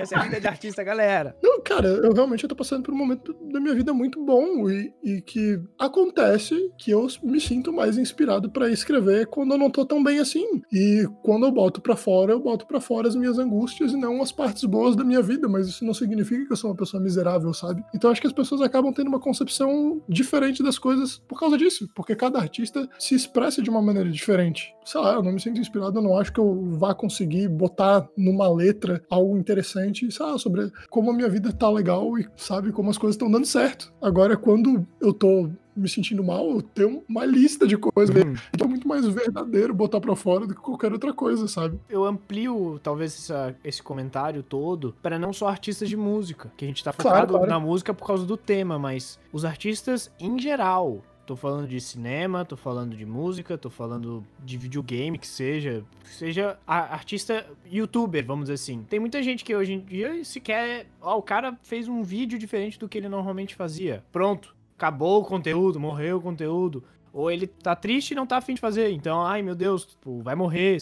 [0.00, 1.36] Essa é a vida de artista, galera.
[1.42, 4.92] Não, cara, eu realmente tô passando por um momento da minha vida muito bom e,
[5.02, 9.84] e que acontece que eu me sinto mais inspirado para escrever quando eu não tô
[9.84, 10.62] tão bem assim.
[10.72, 14.22] E quando eu boto para fora, eu boto para fora as minhas angústias e não
[14.22, 17.02] as partes boas da minha vida, mas isso não significa que eu sou uma pessoa
[17.02, 17.84] miserável, sabe?
[17.94, 21.88] Então acho que as pessoas acabam tendo uma concepção diferente das coisas por causa disso,
[21.94, 24.74] porque cada artista se expressa de uma maneira diferente.
[24.84, 28.08] Sei lá, eu não me sinto inspirado, eu não acho que eu vá conseguir botar
[28.16, 32.72] numa letra algo interessante, sei lá, sobre como a minha vida tá legal e sabe
[32.72, 33.92] como as coisas estão dando certo.
[34.00, 38.14] Agora, quando eu tô me sentindo mal, eu tenho uma lista de coisas.
[38.52, 41.78] Então é muito mais verdadeiro botar pra fora do que qualquer outra coisa, sabe?
[41.88, 46.68] Eu amplio, talvez, essa, esse comentário todo para não só artistas de música, que a
[46.68, 47.46] gente tá focado claro, claro.
[47.46, 51.02] na música por causa do tema, mas os artistas em geral.
[51.28, 55.84] Tô falando de cinema, tô falando de música, tô falando de videogame, que seja.
[56.02, 58.82] Seja artista youtuber, vamos dizer assim.
[58.88, 60.86] Tem muita gente que hoje em dia sequer.
[61.02, 64.02] Ó, o cara fez um vídeo diferente do que ele normalmente fazia.
[64.10, 64.56] Pronto.
[64.74, 66.82] Acabou o conteúdo, morreu o conteúdo.
[67.12, 68.90] Ou ele tá triste e não tá afim de fazer.
[68.92, 70.78] Então, ai meu Deus, tipo, vai morrer.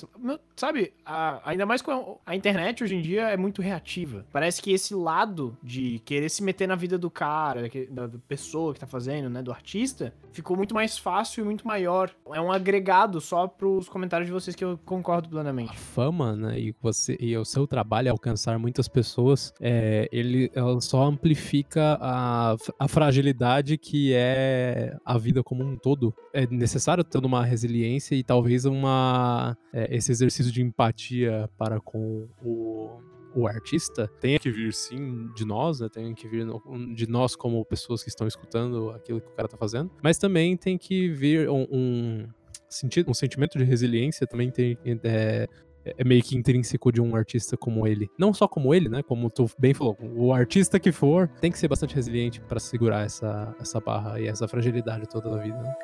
[0.57, 4.25] Sabe, a, ainda mais com a, a, internet hoje em dia é muito reativa.
[4.33, 8.73] Parece que esse lado de querer se meter na vida do cara, da, da pessoa
[8.73, 12.11] que tá fazendo, né, do artista, ficou muito mais fácil e muito maior.
[12.33, 15.71] É um agregado só pros comentários de vocês que eu concordo plenamente.
[15.71, 20.51] A fama, né, e, você, e o seu trabalho alcançar muitas pessoas, é, ele
[20.81, 27.25] só amplifica a, a fragilidade que é a vida como um todo é necessário ter
[27.25, 33.01] uma resiliência e talvez uma é, esse exercício de empatia para com o
[33.37, 35.91] o artista tenha que vir sim de nós, né?
[35.93, 36.47] Tem que vir
[36.95, 40.57] de nós como pessoas que estão escutando aquilo que o cara tá fazendo, mas também
[40.57, 42.27] tem que vir um, um
[42.67, 45.47] sentido, um sentimento de resiliência também tem é,
[45.85, 48.09] é meio que intrínseco de um artista como ele.
[48.19, 49.03] Não só como ele, né?
[49.03, 53.05] Como tu bem falou, o artista que for tem que ser bastante resiliente para segurar
[53.05, 55.59] essa, essa barra e essa fragilidade toda da vida.
[55.59, 55.75] Né?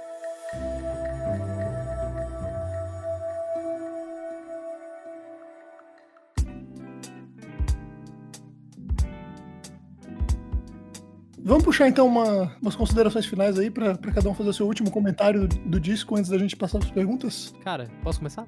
[11.45, 14.91] Vamos puxar então uma, umas considerações finais aí para cada um fazer o seu último
[14.91, 17.53] comentário do, do disco antes da gente passar as perguntas?
[17.65, 18.47] Cara, posso começar?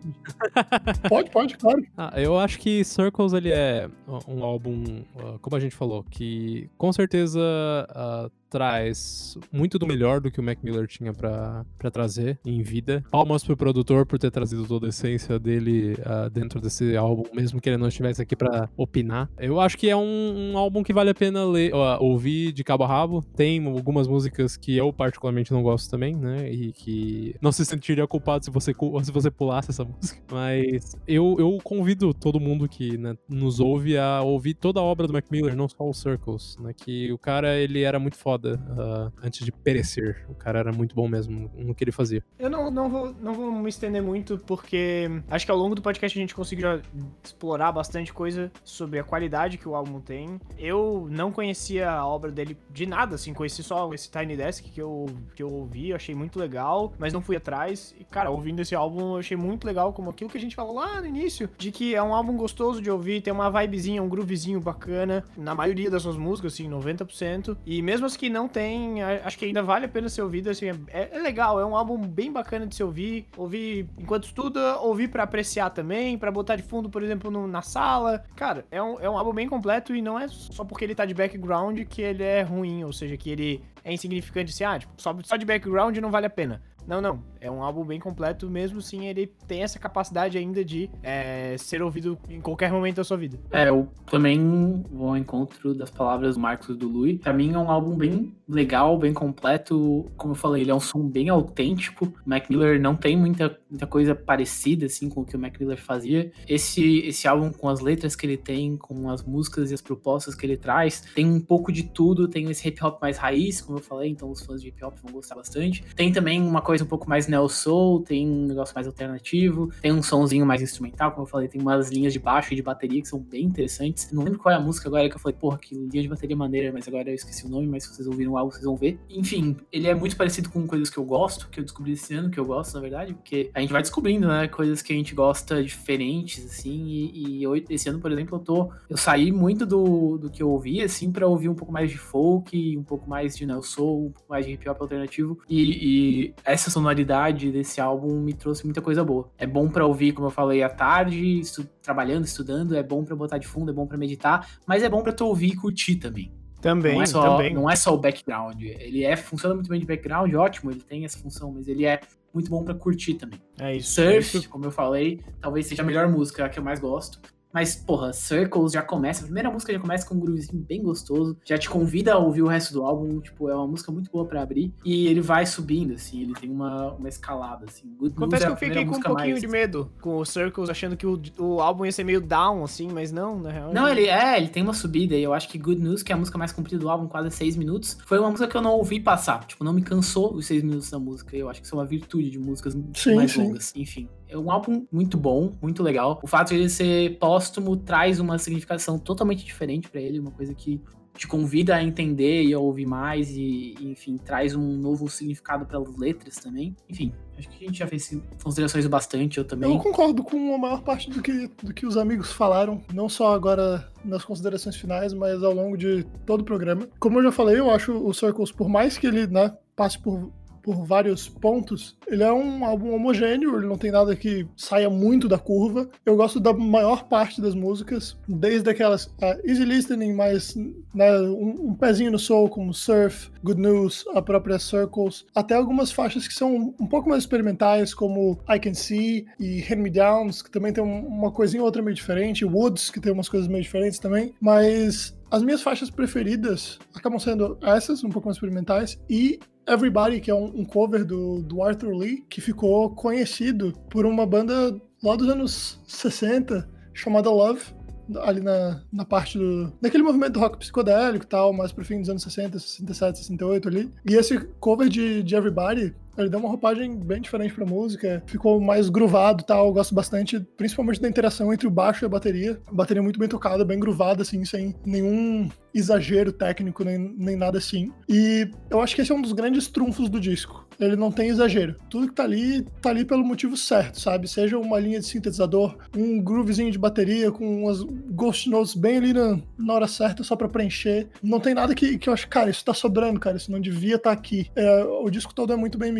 [1.08, 1.84] pode, pode, claro.
[1.96, 3.88] Ah, eu acho que Circles ele é
[4.28, 10.20] um álbum, ah, como a gente falou, que com certeza uh, traz muito do melhor
[10.20, 13.04] do que o Mac Miller tinha para trazer em vida.
[13.10, 17.60] Palmas pro produtor por ter trazido toda a essência dele uh, dentro desse álbum, mesmo
[17.60, 19.28] que ele não estivesse aqui para opinar.
[19.40, 22.62] Eu acho que é um, um, álbum que vale a pena ler, uh, ouvir de
[22.62, 23.24] cabo a rabo.
[23.34, 26.48] Tem algumas músicas que eu particularmente não gosto também, né?
[26.48, 30.22] E que não se sentiria culpado se você, se você pulasse essa música.
[30.30, 35.08] Mas eu, eu convido todo mundo que né, nos ouve a ouvir toda a obra
[35.08, 36.72] do Mac Miller, não só o Circles, né?
[36.72, 40.26] Que o cara, ele era muito foda foda uh, antes de perecer.
[40.28, 42.22] O cara era muito bom mesmo no que ele fazia.
[42.38, 45.80] Eu não, não, vou, não vou me estender muito, porque acho que ao longo do
[45.80, 46.82] podcast a gente conseguiu
[47.22, 50.38] explorar bastante coisa sobre a qualidade que o álbum tem.
[50.58, 54.80] Eu não conhecia a obra dele de nada, assim, conheci só esse Tiny Desk que
[54.80, 57.94] eu, que eu ouvi, achei muito legal, mas não fui atrás.
[57.98, 60.74] E, cara, ouvindo esse álbum, eu achei muito legal, como aquilo que a gente falou
[60.74, 64.08] lá no início, de que é um álbum gostoso de ouvir, tem uma vibezinha, um
[64.08, 67.56] groovezinho bacana, na maioria das suas músicas, assim, 90%.
[67.64, 70.66] E mesmo as que não tem, acho que ainda vale a pena ser ouvido, assim,
[70.88, 75.08] é, é legal, é um álbum bem bacana de se ouvir, ouvir enquanto estuda, ouvir
[75.08, 78.24] para apreciar também, para botar de fundo, por exemplo, no, na sala.
[78.34, 81.04] Cara, é um, é um álbum bem completo e não é só porque ele tá
[81.04, 84.92] de background que ele é ruim, ou seja, que ele é insignificante, assim, ah, tipo,
[84.96, 86.60] só, só de background não vale a pena.
[86.86, 87.22] Não, não.
[87.40, 91.82] É um álbum bem completo, mesmo sim ele tem essa capacidade ainda de é, ser
[91.82, 93.38] ouvido em qualquer momento da sua vida.
[93.50, 97.18] É, eu também vou ao encontro das palavras do Marcos do Lui.
[97.18, 100.06] Pra mim é um álbum bem legal, bem completo.
[100.16, 102.12] Como eu falei, ele é um som bem autêntico.
[102.24, 105.80] Mac Miller não tem muita, muita coisa parecida assim com o que o Mac Miller
[105.80, 106.32] fazia.
[106.48, 110.34] Esse, esse álbum, com as letras que ele tem, com as músicas e as propostas
[110.34, 112.28] que ele traz, tem um pouco de tudo.
[112.28, 114.94] Tem esse hip hop mais raiz, como eu falei, então os fãs de hip hop
[115.02, 115.84] vão gostar bastante.
[115.94, 119.92] Tem também uma coisa um pouco mais neo soul, tem um negócio mais alternativo, tem
[119.92, 123.02] um sonzinho mais instrumental, como eu falei, tem umas linhas de baixo e de bateria
[123.02, 124.10] que são bem interessantes.
[124.12, 126.36] Não lembro qual é a música agora que eu falei, porra, que linha de bateria
[126.36, 128.76] maneira, mas agora eu esqueci o nome, mas se vocês ouviram o álbum, vocês vão
[128.76, 128.98] ver.
[129.10, 132.30] Enfim, ele é muito parecido com coisas que eu gosto, que eu descobri esse ano,
[132.30, 135.14] que eu gosto, na verdade, porque a gente vai descobrindo, né, coisas que a gente
[135.14, 139.64] gosta diferentes, assim, e, e eu, esse ano, por exemplo, eu tô, eu saí muito
[139.64, 143.08] do, do que eu ouvi, assim, para ouvir um pouco mais de folk, um pouco
[143.08, 146.70] mais de neo soul, um pouco mais de hip hop alternativo, e, e essa essa
[146.70, 149.30] sonoridade desse álbum me trouxe muita coisa boa.
[149.36, 153.14] É bom para ouvir, como eu falei, à tarde, estu trabalhando, estudando, é bom para
[153.14, 155.96] botar de fundo, é bom para meditar, mas é bom para tu ouvir e curtir
[155.96, 156.32] também.
[156.62, 157.54] Também, não é só, também.
[157.54, 158.62] Não é só o background.
[158.62, 162.00] Ele é funciona muito bem de background, ótimo, ele tem essa função, mas ele é
[162.34, 163.40] muito bom para curtir também.
[163.58, 163.94] É isso.
[163.94, 164.48] Surf, é isso.
[164.50, 167.20] como eu falei, talvez seja a melhor música a que eu mais gosto.
[167.54, 171.38] Mas, porra, Circles já começa, a primeira música já começa com um groovezinho bem gostoso,
[171.44, 174.26] já te convida a ouvir o resto do álbum, tipo, é uma música muito boa
[174.26, 177.94] para abrir, e ele vai subindo, assim, ele tem uma, uma escalada, assim.
[177.96, 179.40] Good Confesso é que eu fiquei com um pouquinho mais...
[179.40, 182.88] de medo com o Circles, achando que o, o álbum ia ser meio down, assim,
[182.92, 183.72] mas não, na real.
[183.72, 186.16] Não, ele é, ele tem uma subida, e eu acho que Good News, que é
[186.16, 188.72] a música mais comprida do álbum, quase seis minutos, foi uma música que eu não
[188.72, 191.76] ouvi passar, tipo, não me cansou os seis minutos da música, eu acho que isso
[191.76, 193.44] é uma virtude de músicas sim, mais sim.
[193.44, 194.08] longas, enfim.
[194.34, 196.18] É um álbum muito bom, muito legal.
[196.20, 200.52] O fato de ele ser póstumo traz uma significação totalmente diferente para ele, uma coisa
[200.52, 200.82] que
[201.16, 205.78] te convida a entender e a ouvir mais e, enfim, traz um novo significado para
[205.78, 206.74] as letras também.
[206.88, 209.72] Enfim, acho que a gente já fez considerações bastante, eu também.
[209.72, 213.32] Eu concordo com a maior parte do que, do que os amigos falaram, não só
[213.32, 216.88] agora nas considerações finais, mas ao longo de todo o programa.
[216.98, 220.32] Como eu já falei, eu acho o Circles, por mais que ele né, passe por
[220.64, 225.28] por vários pontos, ele é um álbum homogêneo, ele não tem nada que saia muito
[225.28, 225.90] da curva.
[226.06, 230.56] Eu gosto da maior parte das músicas, desde aquelas uh, easy listening, mais
[230.94, 235.92] né, um, um, pezinho no soul, como Surf, Good News, a própria Circles, até algumas
[235.92, 240.40] faixas que são um pouco mais experimentais, como I Can See e Hand Me Downs,
[240.40, 243.62] que também tem uma coisinha ou outra meio diferente, Woods, que tem umas coisas meio
[243.62, 249.40] diferentes também, mas as minhas faixas preferidas acabam sendo essas, um pouco mais experimentais, e
[249.66, 254.26] Everybody, que é um, um cover do, do Arthur Lee, que ficou conhecido por uma
[254.26, 257.74] banda lá dos anos 60 chamada Love
[258.22, 259.72] ali na, na parte do.
[259.80, 263.68] naquele movimento do rock psicodélico e tal, mais pro fim dos anos 60, 67, 68
[263.68, 263.90] ali.
[264.08, 268.60] E esse cover de, de Everybody ele deu uma roupagem bem diferente pra música, ficou
[268.60, 269.66] mais groovado e tal.
[269.66, 272.60] Eu gosto bastante, principalmente da interação entre o baixo e a bateria.
[272.66, 277.58] A bateria muito bem tocada, bem groovada, assim, sem nenhum exagero técnico, nem, nem nada
[277.58, 277.92] assim.
[278.08, 280.64] E eu acho que esse é um dos grandes trunfos do disco.
[280.78, 281.76] Ele não tem exagero.
[281.88, 284.28] Tudo que tá ali, tá ali pelo motivo certo, sabe?
[284.28, 289.12] Seja uma linha de sintetizador, um groovezinho de bateria com umas ghost notes bem ali
[289.12, 291.08] na, na hora certa só para preencher.
[291.22, 293.96] Não tem nada que, que eu acho, cara, isso tá sobrando, cara, isso não devia
[293.96, 294.50] estar tá aqui.
[294.54, 295.92] É, o disco todo é muito bem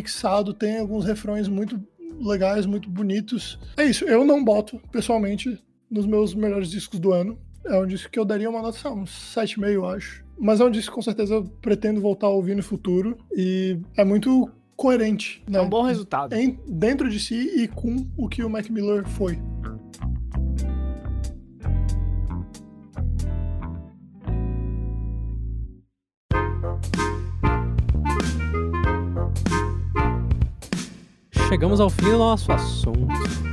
[0.55, 1.81] tem alguns refrões muito
[2.21, 3.59] legais, muito bonitos.
[3.77, 7.39] É isso, eu não boto, pessoalmente, nos meus melhores discos do ano.
[7.65, 10.25] É um disco que eu daria uma nota, sabe, uns 7,5, eu acho.
[10.39, 13.17] Mas é um disco que com certeza eu pretendo voltar a ouvir no futuro.
[13.35, 15.43] E é muito coerente.
[15.49, 15.59] Né?
[15.59, 16.35] É um bom resultado.
[16.35, 19.39] Em, dentro de si e com o que o Mac Miller foi.
[31.55, 33.07] Chegamos ao fim do nosso assunto.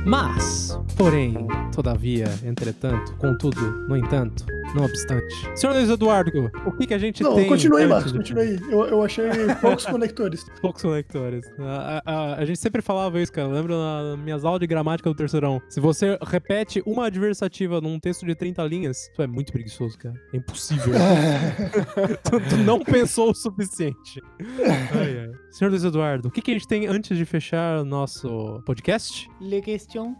[0.04, 4.44] Mas, porém, todavia, entretanto, contudo, no entanto,
[4.74, 5.50] não obstante.
[5.54, 7.48] Senhor Luiz Eduardo, o que, que a gente não, tem?
[7.48, 8.60] Continue aí, Marcos, continue aí.
[8.70, 9.24] Eu, eu achei
[9.60, 10.44] poucos conectores.
[10.60, 11.44] Poucos conectores.
[11.58, 13.48] A, a, a, gente sempre falava isso, cara.
[13.48, 15.60] Lembra nas minhas aulas de gramática do terceirão?
[15.68, 20.14] Se você repete uma adversativa num texto de 30 linhas, tu é muito preguiçoso, cara.
[20.32, 20.92] É impossível.
[22.22, 24.22] tu, tu, não pensou o suficiente.
[24.94, 25.30] Ai, ai.
[25.50, 29.28] Senhor Luiz Eduardo, o que, que a gente tem antes de fechar o nosso podcast?
[29.40, 30.14] Le question.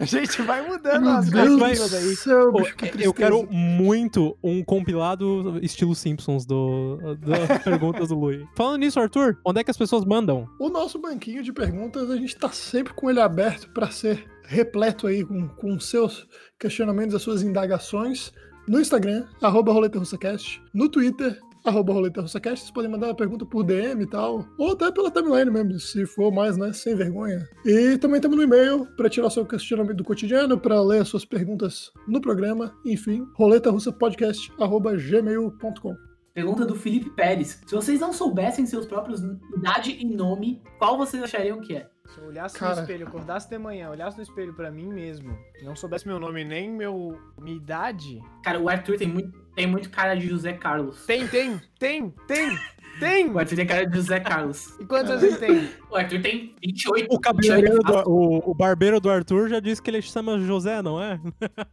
[0.00, 2.16] a gente vai mudando as coisas aí.
[2.16, 2.64] Céu, Pô,
[3.04, 8.46] eu quero muito um compilado estilo Simpsons do, das perguntas do Lui.
[8.54, 10.48] Falando nisso, Arthur, onde é que as pessoas mandam?
[10.58, 15.06] O nosso banquinho de perguntas, a gente tá sempre com ele aberto para ser repleto
[15.06, 16.26] aí com, com seus
[16.58, 18.32] questionamentos, as suas indagações.
[18.66, 20.62] No Instagram, arroba RoletaRussaCast.
[20.72, 24.72] No Twitter, arroba Roleta RussaCast, vocês podem mandar uma pergunta por DM e tal, ou
[24.72, 27.48] até pela timeline mesmo, se for mais, né, sem vergonha.
[27.64, 31.24] E também temos no e-mail para tirar seu questionamento do cotidiano, para ler as suas
[31.24, 35.96] perguntas no programa, enfim, roletarussapodcast.gmail.com.
[36.34, 37.62] Pergunta do Felipe Pérez.
[37.64, 39.22] Se vocês não soubessem seus próprios
[39.56, 41.88] idade e nome, qual vocês achariam que é?
[42.06, 42.74] Se eu olhasse Cara.
[42.74, 46.44] no espelho, acordasse de manhã, olhasse no espelho pra mim mesmo, não soubesse meu nome
[46.44, 48.20] nem meu minha idade.
[48.42, 51.04] Cara, o Arthur tem muito, tem muito cara de José Carlos.
[51.06, 52.58] Tem, tem, tem, tem,
[52.98, 53.30] tem!
[53.30, 54.78] O Arthur tem cara de José Carlos.
[54.80, 55.70] E quantos anos ele tem?
[55.90, 57.14] O Arthur tem 28.
[57.14, 60.82] O cabeleireiro, 28 do, o, o barbeiro do Arthur já disse que ele chama José,
[60.82, 61.20] não é?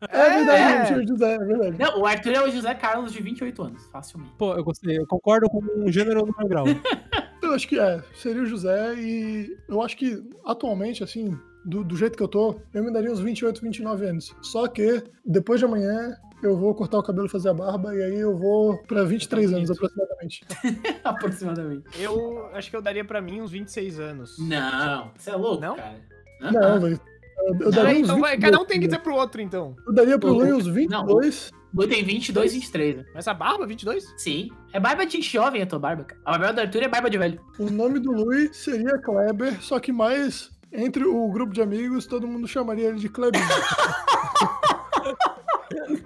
[0.10, 1.08] É, verdade, é.
[1.08, 1.78] José, é verdade.
[1.80, 4.34] Não, o Arthur é o José Carlos de 28 anos, facilmente.
[4.38, 6.66] Pô, eu gostei, eu concordo com um gênero no meu grau.
[7.42, 11.98] Eu acho que é, seria o José e eu acho que atualmente, assim, do, do
[11.98, 14.36] jeito que eu tô, eu me daria uns 28, 29 anos.
[14.42, 16.16] Só que depois de amanhã
[16.48, 19.54] eu vou cortar o cabelo e fazer a barba e aí eu vou pra 23
[19.54, 20.44] anos aproximadamente.
[21.04, 21.84] Aproximadamente.
[22.00, 24.38] Eu acho que eu daria pra mim uns 26 anos.
[24.40, 25.76] Não, você é louco, Não?
[25.76, 25.96] cara.
[26.40, 27.00] Não, velho.
[27.38, 29.76] Eu, eu daria uns então vai, 22, cada um tem que dizer pro outro, então.
[29.88, 31.50] Eu daria pro O- Luiz uns 22.
[31.74, 32.98] O Lu tem 22, 23.
[32.98, 33.06] né?
[33.16, 34.14] Mas a barba, 22?
[34.18, 34.50] Sim.
[34.74, 36.22] É barba de jovem a tua barba, cara.
[36.26, 37.40] A barba do Arthur é barba de velho.
[37.58, 42.28] O nome do Luiz seria Kleber, só que mais entre o grupo de amigos, todo
[42.28, 43.44] mundo chamaria ele de Klebinho.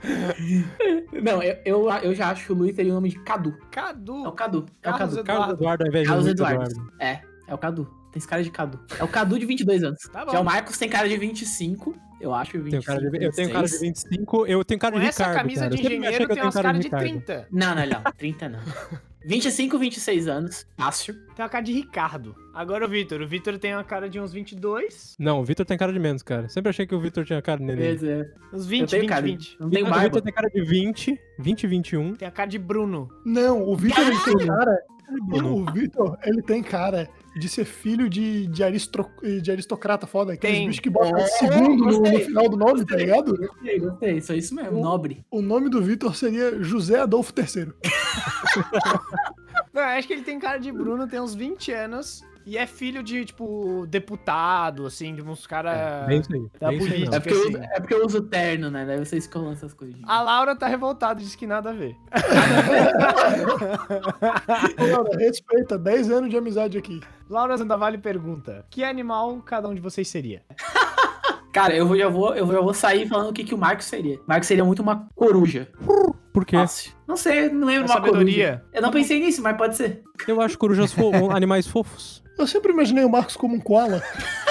[1.21, 3.49] Não, eu, eu, eu já acho que o Luiz teria o nome de Cadu.
[3.51, 4.31] É o Cadu.
[4.31, 4.65] Cadu.
[4.83, 5.23] É o Cadu.
[5.23, 6.63] Carlos Eduardo ao invés de Carlos Eduardo.
[6.71, 6.91] Eduardo.
[6.99, 7.85] É, é o Cadu.
[8.11, 8.79] Tem esse cara de Cadu.
[8.99, 9.99] É o Cadu de 22 anos.
[10.11, 10.31] Tá bom.
[10.31, 13.51] Já o Marcos tem cara de 25, eu acho, 25, Tenho cara de- eu tenho
[13.51, 14.03] cara de 26.
[14.09, 15.37] 25, eu tenho cara Com de essa Ricardo.
[15.41, 15.75] camisa cara.
[15.75, 17.25] de engenheiro que eu tem tenho umas cara caras de de Ricardo.
[17.25, 17.47] 30.
[17.51, 18.11] Não, não, não.
[18.17, 18.59] 30 não.
[19.27, 20.65] 25, 26 anos.
[20.77, 21.15] Fácil.
[21.35, 22.35] Tem uma cara de Ricardo.
[22.53, 23.21] Agora o Vitor.
[23.21, 25.15] O Vitor tem uma cara de uns 22.
[25.19, 26.47] Não, o Vitor tem cara de menos, cara.
[26.47, 27.95] Sempre achei que o Vitor tinha cara de neném.
[27.95, 28.31] Beleza.
[28.53, 29.21] Uns Eu 20, tenho 20, cara.
[29.23, 29.57] 20.
[29.59, 30.03] Não tenho O barba.
[30.05, 32.13] Vitor tem cara de 20, 20, 21.
[32.15, 33.09] Tem a cara de Bruno.
[33.25, 34.77] Não, o Vitor ele tem cara.
[35.27, 35.55] Bruno.
[35.57, 37.07] O Vitor, ele tem cara
[37.37, 39.05] de ser filho de, de, aristro,
[39.41, 40.33] de aristocrata foda.
[40.33, 40.67] Aqueles Tem.
[40.67, 42.25] bichos que botam É, segundo no, no gostei.
[42.25, 43.37] final do nome, tá ligado?
[43.37, 44.17] Gostei, gostei.
[44.17, 44.79] Isso é isso mesmo.
[44.79, 45.23] O- Nobre.
[45.29, 47.71] O nome do Vitor seria José Adolfo III.
[49.73, 52.23] Não, eu acho que ele tem cara de Bruno, tem uns 20 anos.
[52.45, 55.75] E é filho de, tipo, deputado, assim, de uns caras.
[55.75, 56.47] É, bem isso aí.
[56.59, 56.85] da bem não.
[57.15, 57.57] É porque, eu, assim.
[57.57, 58.85] é porque eu uso terno, né?
[58.85, 59.95] Daí vocês eu lanço essas coisas.
[60.03, 61.97] A Laura tá revoltada, diz que nada a ver.
[64.77, 67.01] Agora, respeita, 10 anos de amizade aqui.
[67.27, 70.43] Laura Zandavalli pergunta: Que animal cada um de vocês seria?
[71.55, 73.85] Cara, eu vou- já vou, eu já vou sair falando o que, que o Marcos
[73.85, 74.17] seria.
[74.17, 75.69] O Marcos seria muito uma coruja.
[76.33, 76.57] Por quê?
[76.57, 76.91] Fácil.
[77.07, 78.11] Não sei, não lembro É uma coruja.
[78.19, 78.63] sabedoria.
[78.73, 80.03] Eu não pensei nisso, mas pode ser.
[80.27, 82.21] Eu acho corujas fo animais fofos.
[82.37, 84.03] Eu sempre imaginei o Marcos como um koala.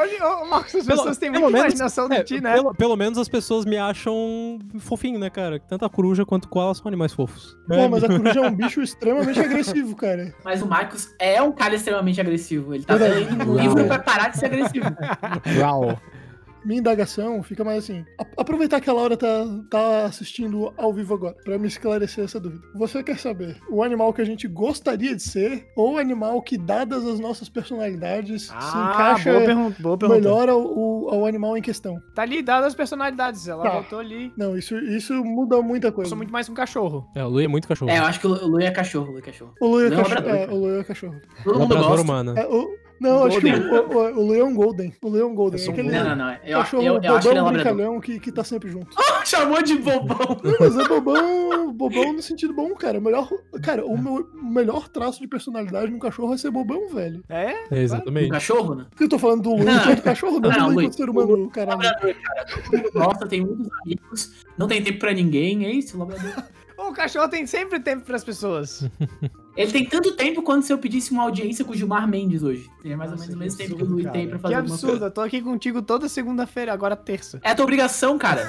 [0.00, 2.54] Olha, Marcos, as Pelo- pessoas têm muita menos- imaginação de É, ti, né?
[2.54, 5.60] pelo, pelo menos as pessoas me acham fofinho, né, cara?
[5.60, 7.56] Tanto a coruja quanto o koala são animais fofos.
[7.68, 10.34] Pô, mas a coruja é um bicho extremamente agressivo, cara.
[10.44, 12.74] Mas o Marcos é um cara extremamente agressivo.
[12.74, 14.86] Ele tá lendo no livro pra parar de ser agressivo.
[15.56, 15.98] Growl.
[16.64, 18.04] Minha indagação fica mais assim.
[18.36, 19.26] Aproveitar que a Laura tá,
[19.70, 22.62] tá assistindo ao vivo agora, pra me esclarecer essa dúvida.
[22.74, 26.58] Você quer saber o animal que a gente gostaria de ser ou o animal que,
[26.58, 30.20] dadas as nossas personalidades, se Ah, encaixa boa pergunta, boa pergunta.
[30.20, 30.60] melhor ao,
[31.14, 32.00] ao- animal em questão?
[32.14, 33.70] Tá ali dadas as personalidades, ela Tá.
[33.70, 34.32] voltou ali.
[34.36, 36.08] Não, isso, isso muda muita Eu coisa.
[36.08, 37.06] sou muito mais um cachorro.
[37.14, 37.90] É, o Lu é muito cachorro.
[37.90, 39.54] É, eu acho que o Lu é cachorro, o Lu é cachorro.
[39.60, 40.28] O Lu é, Não, cachorro.
[40.28, 40.54] É, cara.
[40.54, 41.20] o Lu é cachorro.
[41.44, 42.02] Todo mundo gosta.
[42.02, 42.38] humano.
[42.38, 42.68] É, o-
[43.00, 43.70] não, acho que Golden.
[43.70, 44.92] o, o, o é um Golden.
[45.02, 45.60] O é um Golden.
[45.60, 46.30] Eu um aquele Não, não, não.
[46.44, 47.52] Eu, cachorro eu, eu acho que ele é bobão labrador.
[47.52, 48.94] brincalhão que, que tá sempre junto.
[49.24, 50.18] Chamou de bobão.
[50.42, 52.98] Não, mas é bobão, bobão no sentido bom, cara.
[52.98, 53.28] O melhor,
[53.62, 57.22] cara, o meu o melhor traço de personalidade num cachorro é ser bobão, velho.
[57.28, 57.52] É?
[57.52, 58.28] É, Um exatamente.
[58.30, 58.86] cachorro, né?
[58.98, 59.76] Eu tô falando do Lu Não.
[59.82, 61.80] enquanto cachorro, não, Não, do enquanto ser humano, caralho.
[61.82, 62.46] Labrador, cara.
[62.92, 66.32] Gosta, tem muitos amigos, não tem tempo pra ninguém, é isso, labrador.
[66.88, 68.88] O cachorro tem sempre tempo pras pessoas.
[69.56, 72.70] Ele tem tanto tempo quanto se eu pedisse uma audiência com o Gilmar Mendes hoje.
[72.82, 74.42] Tem mais ou Nossa, menos o que mesmo tempo que o Luiz tem pra Que
[74.42, 77.40] fazer alguma absurdo, eu tô aqui contigo toda segunda-feira, agora terça.
[77.42, 78.48] É a tua obrigação, cara.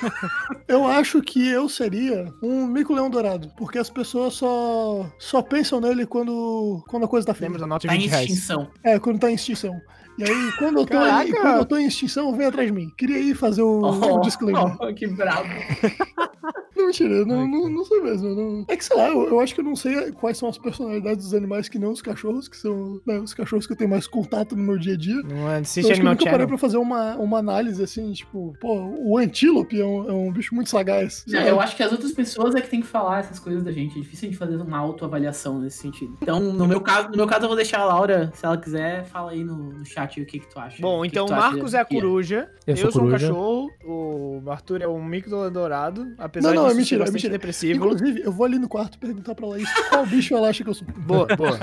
[0.68, 6.04] Eu acho que eu seria um mico-leão dourado, porque as pessoas só, só pensam nele
[6.06, 7.48] quando, quando a coisa tá feia.
[7.48, 8.28] Lembra da nota de Tá em 20 reais?
[8.28, 8.70] extinção.
[8.84, 9.80] É, quando tá em extinção.
[10.18, 11.30] E aí, quando eu tô, Caraca!
[11.40, 12.90] quando eu tô em extinção, vem atrás de mim.
[12.96, 14.76] Queria ir fazer o, o disclaimer.
[14.80, 15.48] oh, que bravo.
[16.76, 18.28] Não, mentira, não, não, não sei mesmo.
[18.36, 20.56] não- É que sei lá, eu, eu acho que eu não sei quais são as
[20.56, 23.90] personalidades dos animais que não os cachorros, que são né, os cachorros que eu tenho
[23.90, 25.16] mais contato no meu dia a dia.
[25.24, 26.46] Não Eu assiste acho que eu nunca parei Channel.
[26.46, 30.54] pra fazer uma, uma análise assim, tipo, pô, o antílope é um, é um bicho
[30.54, 31.24] muito sagaz.
[31.26, 33.72] Não, eu acho que as outras pessoas é que tem que falar essas coisas da
[33.72, 33.98] gente.
[33.98, 36.16] É difícil a gente fazer uma autoavaliação nesse sentido.
[36.22, 39.04] Então, no meu caso, no meu caso, eu vou deixar a Laura, se ela quiser,
[39.06, 40.80] fala aí no, no chat o que, que tu acha.
[40.80, 43.02] Bom, O que então o que acha Marcos é a coruja, Eu eu, sou sou,
[43.02, 43.28] um coruja.
[43.28, 47.10] cachorro, o Arthur é um mico dourado, apesar Não, não, de é ser mentira, é
[47.10, 47.32] mentira.
[47.32, 47.76] depressivo.
[47.76, 50.74] Inclusive, eu vou ali no quarto perguntar pra Laís qual bicho ela acha que eu
[50.74, 50.86] sou.
[50.96, 51.58] Boa, boa.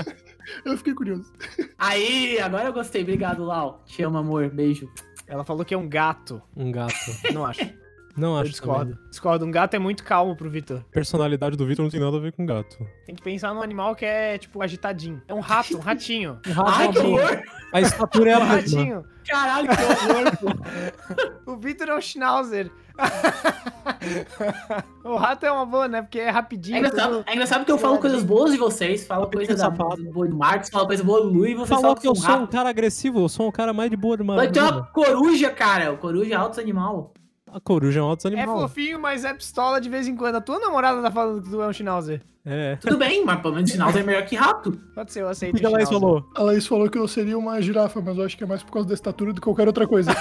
[0.64, 1.32] Eu fiquei curioso.
[1.78, 3.02] Aí, agora eu gostei.
[3.02, 3.82] Obrigado, Lau.
[3.86, 4.48] Te amo, amor.
[4.50, 4.88] Beijo.
[5.26, 6.40] Ela falou que é um gato.
[6.56, 6.94] Um gato.
[7.34, 7.68] Não acho.
[8.16, 8.50] Não Eu acho.
[8.50, 8.92] discordo.
[8.94, 9.10] também.
[9.10, 9.44] Discordo.
[9.44, 10.82] Um gato é muito calmo pro Vitor.
[10.90, 12.78] Personalidade do Vitor não tem nada a ver com gato.
[13.04, 15.20] Tem que pensar num animal que é, tipo, agitadinho.
[15.28, 16.38] É um rato, um ratinho.
[16.48, 17.42] Um rato Ai, é que horror!
[17.72, 18.54] A estatura é Um mesma.
[18.56, 19.04] ratinho.
[19.28, 20.36] Caralho, que horror,
[21.44, 21.52] pô.
[21.52, 22.70] O Vitor é um schnauzer.
[25.04, 26.02] o rato é uma boa, né?
[26.02, 26.76] Porque é rapidinho.
[26.76, 29.54] É engraçado, tudo- é engraçado que eu falo coisas boas de vocês, falo Fica coisa
[29.54, 32.14] da, boa do Marcos, falo coisa boa do Lu e vocês Falou falam que eu
[32.14, 34.46] sou um um cara agressivo, eu sou um cara mais de boa de uma Mas
[34.46, 34.62] é vida.
[34.64, 35.92] uma coruja, cara.
[35.92, 37.12] O coruja é alto animal.
[37.56, 40.34] A coruja é um alto É fofinho, mas é pistola de vez em quando.
[40.36, 42.20] A tua namorada tá falando que tu é um schnauzer.
[42.44, 42.76] É.
[42.76, 44.72] Tudo bem, mas pelo menos sinal é melhor que rato.
[44.94, 46.06] Pode ser, eu O aceito que que a Laís schnauzer.
[46.22, 46.30] falou?
[46.34, 48.72] A Laís falou que eu seria uma girafa, mas eu acho que é mais por
[48.72, 50.10] causa da estatura do que qualquer outra coisa.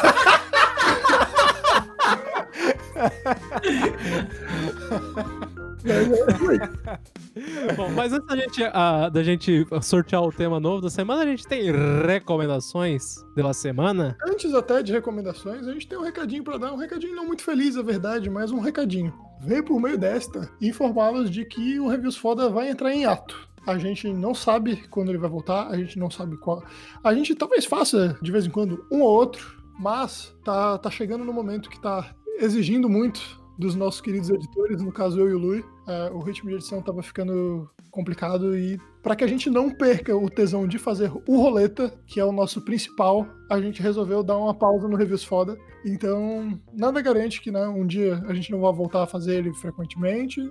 [7.75, 11.25] Bom, mas antes da gente, ah, da gente sortear o tema novo da semana, a
[11.25, 11.71] gente tem
[12.05, 14.17] recomendações da semana.
[14.27, 17.43] Antes até de recomendações, a gente tem um recadinho pra dar, um recadinho não muito
[17.43, 19.13] feliz, é verdade, mas um recadinho.
[19.41, 23.47] Venho por meio desta informá-los de que o Reviews Foda vai entrar em ato.
[23.67, 26.63] A gente não sabe quando ele vai voltar, a gente não sabe qual.
[27.03, 31.25] A gente talvez faça de vez em quando um ou outro, mas tá, tá chegando
[31.25, 35.39] no momento que tá exigindo muito dos nossos queridos editores, no caso eu e o
[35.39, 35.65] Lui.
[35.87, 40.15] É, o ritmo de edição tava ficando complicado e para que a gente não perca
[40.15, 44.37] o tesão de fazer o roleta, que é o nosso principal, a gente resolveu dar
[44.37, 45.57] uma pausa no Reviews Foda.
[45.85, 49.53] Então, nada garante que né, um dia a gente não vai voltar a fazer ele
[49.53, 50.41] frequentemente,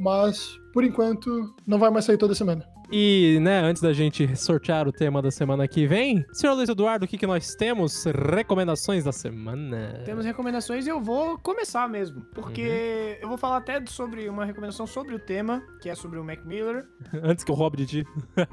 [0.00, 2.64] mas por enquanto não vai mais sair toda semana.
[2.92, 7.04] E, né, antes da gente sortear o tema da semana que vem, senhor Luiz Eduardo,
[7.04, 8.04] o que, que nós temos?
[8.04, 10.02] Recomendações da semana.
[10.04, 12.22] Temos recomendações e eu vou começar mesmo.
[12.34, 16.24] Porque eu vou falar até sobre uma recomendação sobre o tema, que é sobre o
[16.24, 16.84] Mac Miller.
[17.22, 18.06] Antes que eu roube de ti.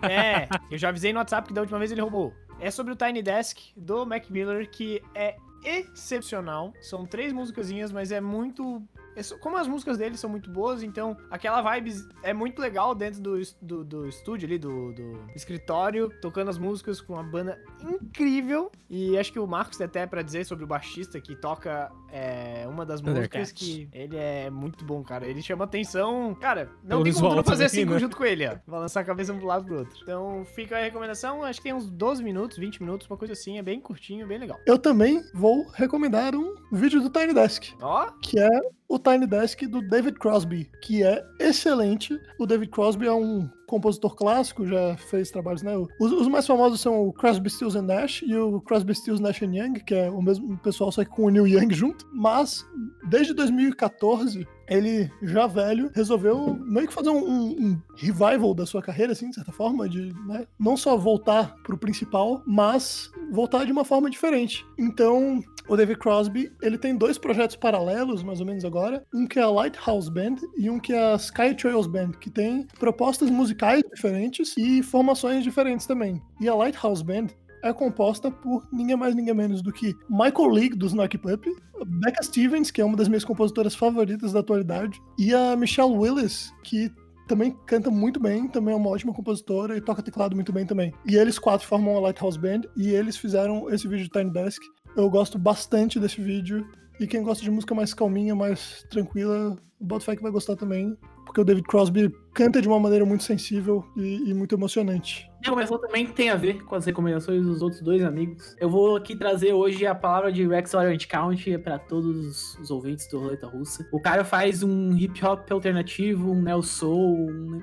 [0.03, 2.31] É, eu já avisei no WhatsApp que da última vez ele roubou.
[2.59, 6.73] É sobre o Tiny Desk do Mac Miller, que é excepcional.
[6.81, 8.81] São três musicazinhas, mas é muito.
[9.17, 11.93] É Como as músicas dele são muito boas, então aquela vibe
[12.23, 17.01] é muito legal dentro do, do, do estúdio ali, do, do escritório, tocando as músicas
[17.01, 18.71] com uma banda incrível.
[18.89, 22.65] E acho que o Marcos tem até pra dizer sobre o baixista que toca é,
[22.67, 25.25] uma das músicas que ele é muito bom, cara.
[25.25, 26.35] Ele chama atenção.
[26.35, 27.99] Cara, não Pelo tem como não fazer assim né?
[27.99, 28.57] junto com ele, ó.
[28.67, 29.97] Balançar a cabeça um pro lado pro outro.
[30.01, 31.43] Então fica a recomendação.
[31.43, 33.57] Acho que tem uns 12 minutos, 20 minutos, uma coisa assim.
[33.57, 34.59] É bem curtinho, bem legal.
[34.65, 38.49] Eu também vou recomendar um vídeo do Tiny Desk, Ó, que é
[38.89, 42.17] o Tiny Desk do David Crosby, que é excelente.
[42.39, 45.75] O David Crosby é um compositor clássico, já fez trabalhos, né?
[45.99, 49.41] Os, os, mais famosos são o Crosby, Stills and Nash e o Crosby, Stills, Nash
[49.41, 52.07] Young, que é o mesmo pessoal, só que com o Neil Young junto.
[52.13, 52.65] Mas,
[53.09, 59.13] desde 2014, ele, já velho, resolveu meio que fazer um, um, revival da sua carreira,
[59.13, 63.85] assim, de certa forma, de né, não só voltar pro principal, mas voltar de uma
[63.85, 64.65] forma diferente.
[64.77, 69.39] Então, o David Crosby, ele tem dois projetos paralelos, mais ou menos agora, um que
[69.39, 73.29] é a Lighthouse Band e um que é a Sky Trails Band, que tem propostas
[73.29, 76.21] musicais diferentes e formações diferentes também.
[76.39, 77.27] E a Lighthouse Band
[77.63, 81.55] é composta por ninguém mais, ninguém menos do que Michael League, do Snarky Puppy,
[81.85, 86.51] Becca Stevens, que é uma das minhas compositoras favoritas da atualidade, e a Michelle Willis,
[86.63, 86.91] que
[87.27, 90.93] também canta muito bem, também é uma ótima compositora e toca teclado muito bem também.
[91.05, 94.63] E eles quatro formam a Lighthouse Band e eles fizeram esse vídeo de Tiny Desk.
[94.95, 96.65] Eu gosto bastante desse vídeo.
[96.99, 100.97] E quem gosta de música mais calminha, mais tranquila, o Botafé que vai gostar também.
[101.25, 105.29] Porque o David Crosby canta de uma maneira muito sensível e, e muito emocionante.
[105.39, 108.55] Minha recomendação também tem a ver com as recomendações dos outros dois amigos.
[108.59, 113.07] Eu vou aqui trazer hoje a palavra de Rex Orange County para todos os ouvintes
[113.07, 113.87] do Roleta Russa.
[113.91, 117.61] O cara faz um hip hop alternativo, um neo soul, um,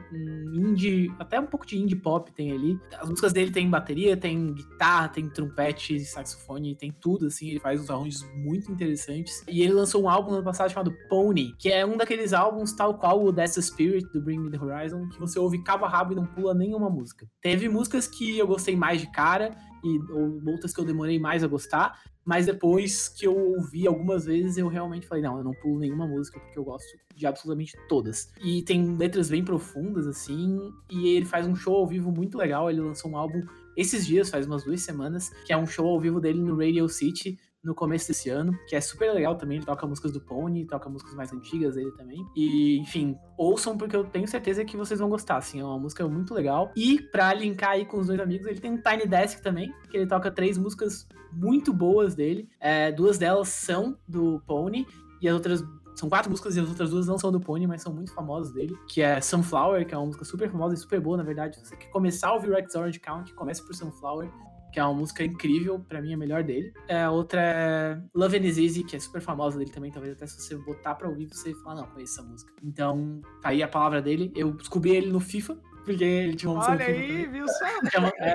[0.54, 2.78] indie, até um pouco de indie pop tem ali.
[2.98, 7.50] As músicas dele tem bateria, tem guitarra, tem trompete, saxofone, tem tudo assim.
[7.50, 9.42] Ele faz uns arranjos muito interessantes.
[9.48, 12.72] E ele lançou um álbum no ano passado chamado Pony, que é um daqueles álbuns
[12.72, 15.88] tal qual o the Spirit do Bring Me the Horizon, que você ouve cabo a
[15.88, 17.26] rabo e não pula nenhuma música.
[17.40, 21.44] Teve músicas que eu gostei mais de cara e ou outras que eu demorei mais
[21.44, 25.52] a gostar, mas depois que eu ouvi algumas vezes eu realmente falei, não, eu não
[25.52, 28.32] pulo nenhuma música porque eu gosto de absolutamente todas.
[28.42, 30.58] E tem letras bem profundas assim,
[30.90, 33.42] e ele faz um show ao vivo muito legal, ele lançou um álbum
[33.76, 36.88] esses dias, faz umas duas semanas, que é um show ao vivo dele no Radio
[36.88, 39.56] City, no começo desse ano, que é super legal também.
[39.56, 42.24] Ele toca músicas do Pony, toca músicas mais antigas dele também.
[42.36, 45.60] E, enfim, ouçam porque eu tenho certeza que vocês vão gostar, assim.
[45.60, 46.70] É uma música muito legal.
[46.76, 49.96] E pra linkar aí com os dois amigos, ele tem um Tiny Desk também, que
[49.96, 52.48] ele toca três músicas muito boas dele.
[52.60, 54.86] É, duas delas são do Pony
[55.20, 57.80] e as outras são quatro músicas e as outras duas não são do Pony, mas
[57.80, 58.76] são muito famosas dele.
[58.88, 61.56] Que é Sunflower, que é uma música super famosa e super boa, na verdade.
[61.56, 64.30] Se você quer começar a ouvir Rex Orange Count, comece por Sunflower
[64.74, 66.72] que é uma música incrível, para mim é a melhor dele.
[66.88, 70.26] É, outra é Love and Is Easy, que é super famosa dele também, talvez até
[70.26, 72.52] se você botar pra ouvir, você falar, não, conheço essa música.
[72.60, 74.32] Então, tá aí a palavra dele.
[74.34, 77.64] Eu descobri ele no FIFA, porque ele tinha uma música Olha aí, viu só?
[77.94, 78.34] Chama, é,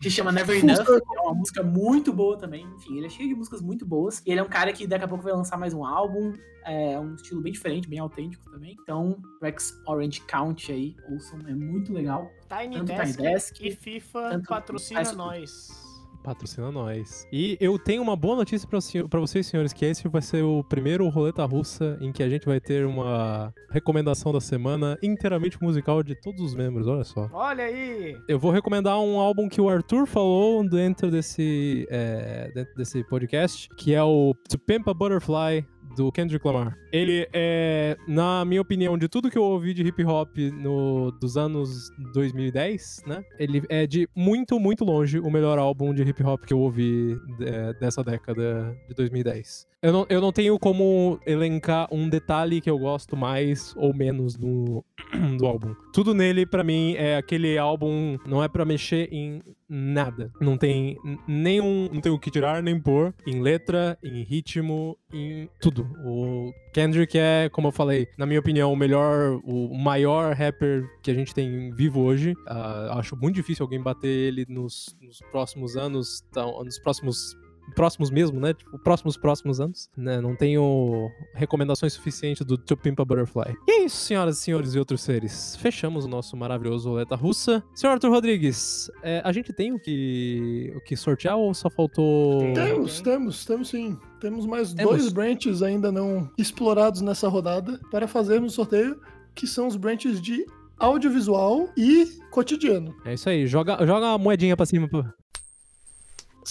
[0.00, 2.66] que chama Never Enough, que é uma música muito boa também.
[2.76, 4.22] Enfim, ele é cheio de músicas muito boas.
[4.26, 6.32] E ele é um cara que daqui a pouco vai lançar mais um álbum.
[6.64, 8.76] É um estilo bem diferente, bem autêntico também.
[8.82, 12.30] Então, Rex Orange Count aí, ouçam, é muito legal.
[12.48, 15.87] Tiny, tanto Desk, Tiny Desk e FIFA patrocina nós
[16.22, 17.26] patrocina nós.
[17.32, 21.08] E eu tenho uma boa notícia para vocês, senhores, que esse vai ser o primeiro
[21.08, 26.14] roleta russa em que a gente vai ter uma recomendação da semana inteiramente musical de
[26.14, 27.28] todos os membros, olha só.
[27.32, 28.16] Olha aí!
[28.28, 33.68] Eu vou recomendar um álbum que o Arthur falou dentro desse, é, dentro desse podcast,
[33.76, 35.64] que é o To Pimp a Butterfly,
[35.98, 36.78] do Kendrick Lamar.
[36.92, 41.36] Ele é, na minha opinião, de tudo que eu ouvi de hip hop no, dos
[41.36, 43.24] anos 2010, né?
[43.38, 47.18] Ele é de muito, muito longe o melhor álbum de hip hop que eu ouvi
[47.36, 49.66] de, dessa década de 2010.
[49.80, 54.34] Eu não, eu não tenho como elencar um detalhe que eu gosto mais ou menos
[54.34, 54.84] do,
[55.38, 55.74] do álbum.
[55.92, 58.16] Tudo nele, para mim, é aquele álbum.
[58.26, 60.32] Não é para mexer em nada.
[60.40, 60.96] Não tem
[61.26, 61.88] nenhum.
[61.92, 63.14] Não tem o que tirar nem pôr.
[63.26, 65.88] Em letra, em ritmo, em tudo.
[66.04, 71.10] O Kendrick é, como eu falei, na minha opinião, o melhor, o maior rapper que
[71.10, 72.32] a gente tem vivo hoje.
[72.32, 77.36] Uh, acho muito difícil alguém bater ele nos, nos próximos anos, tão, nos próximos
[77.74, 78.54] próximos mesmo, né?
[78.54, 79.88] Tipo, próximos, próximos anos.
[79.96, 80.20] Né?
[80.20, 83.56] Não tenho recomendações suficientes do To Pimp a Butterfly.
[83.66, 85.56] E é isso, senhoras e senhores e outros seres.
[85.56, 87.62] Fechamos o nosso maravilhoso roleta russa.
[87.74, 92.52] Senhor Arthur Rodrigues, é, a gente tem o que, o que sortear ou só faltou...
[92.54, 93.98] Temos, temos, temos sim.
[94.20, 94.90] Temos mais temos.
[94.90, 99.00] dois branches ainda não explorados nessa rodada para fazermos o sorteio,
[99.34, 100.44] que são os branches de
[100.78, 102.94] audiovisual e cotidiano.
[103.04, 104.88] É isso aí, joga, joga uma moedinha pra cima.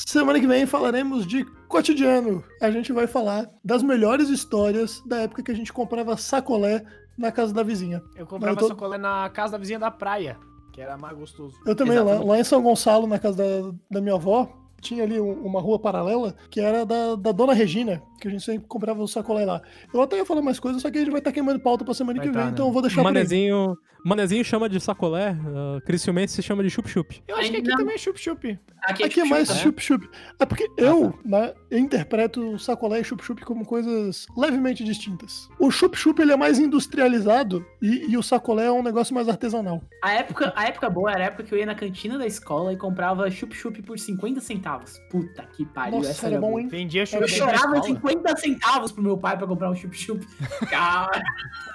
[0.05, 2.43] Semana que vem falaremos de cotidiano.
[2.61, 6.83] A gente vai falar das melhores histórias da época que a gente comprava sacolé
[7.17, 8.03] na casa da vizinha.
[8.15, 8.67] Eu comprava tô...
[8.67, 10.37] sacolé na casa da vizinha da praia,
[10.71, 11.57] que era mais gostoso.
[11.65, 14.47] Eu também, lá, lá, em São Gonçalo, na casa da, da minha avó,
[14.79, 18.67] tinha ali uma rua paralela que era da, da Dona Regina, que a gente sempre
[18.67, 19.61] comprava o sacolé lá.
[19.93, 21.93] Eu até ia falar mais coisas, só que a gente vai estar queimando pauta pra
[21.93, 22.53] semana Vai que tá, vem, né?
[22.53, 23.03] então eu vou deixar.
[23.03, 27.21] Manezinho, Manezinho chama de sacolé, uh, Criciumense se chama de chup-chup.
[27.27, 27.77] Eu acho que aqui Não.
[27.77, 28.59] também é chup-chup.
[28.83, 29.63] Aqui, Aqui é tipo, mais chupa, né?
[29.63, 30.09] chup-chup.
[30.39, 35.49] É porque eu, né, eu interpreto sacolé e chup-chup como coisas levemente distintas.
[35.59, 39.81] O chup-chup ele é mais industrializado e, e o sacolé é um negócio mais artesanal.
[40.03, 42.71] A época, a época boa era a época que eu ia na cantina da escola
[42.71, 44.99] e comprava chup-chup por 50 centavos.
[45.09, 46.61] Puta que pariu, Nossa, essa era era bom, boa.
[46.61, 46.67] hein?
[46.67, 47.81] Vendia Eu chup-chup chorava.
[48.09, 50.25] 50 centavos pro meu pai pra comprar um chup-chup.
[50.69, 51.21] Cara,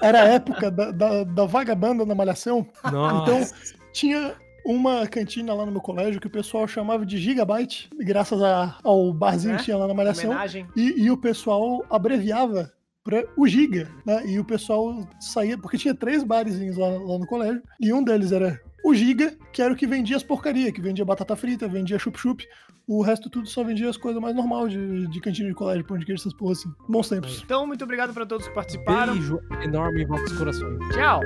[0.03, 2.66] Era a época da, da, da vagabanda na malhação.
[2.91, 3.22] Nossa.
[3.22, 8.41] Então, tinha uma cantina lá no meu colégio que o pessoal chamava de Gigabyte, graças
[8.43, 9.59] a- ao barzinho É?
[9.59, 10.30] que tinha lá na malhação.
[10.76, 12.72] E, e o pessoal abreviava
[13.05, 14.24] para o Giga, né?
[14.26, 18.30] E o pessoal saía, porque tinha três barezinhos lá, lá no colégio, e um deles
[18.30, 21.99] era o Giga, que era o que vendia as porcaria, que vendia batata frita, vendia
[21.99, 22.47] chup-chup.
[22.87, 25.99] O resto tudo só vendia as coisas mais normais de, de cantina de colégio, pão
[25.99, 26.72] de queijo, essas porras assim.
[26.89, 27.43] Bons tempos.
[27.45, 29.14] Então, muito obrigado pra todos que participaram.
[29.14, 30.78] Beijo enorme em vossos corações.
[30.93, 31.20] Tchau.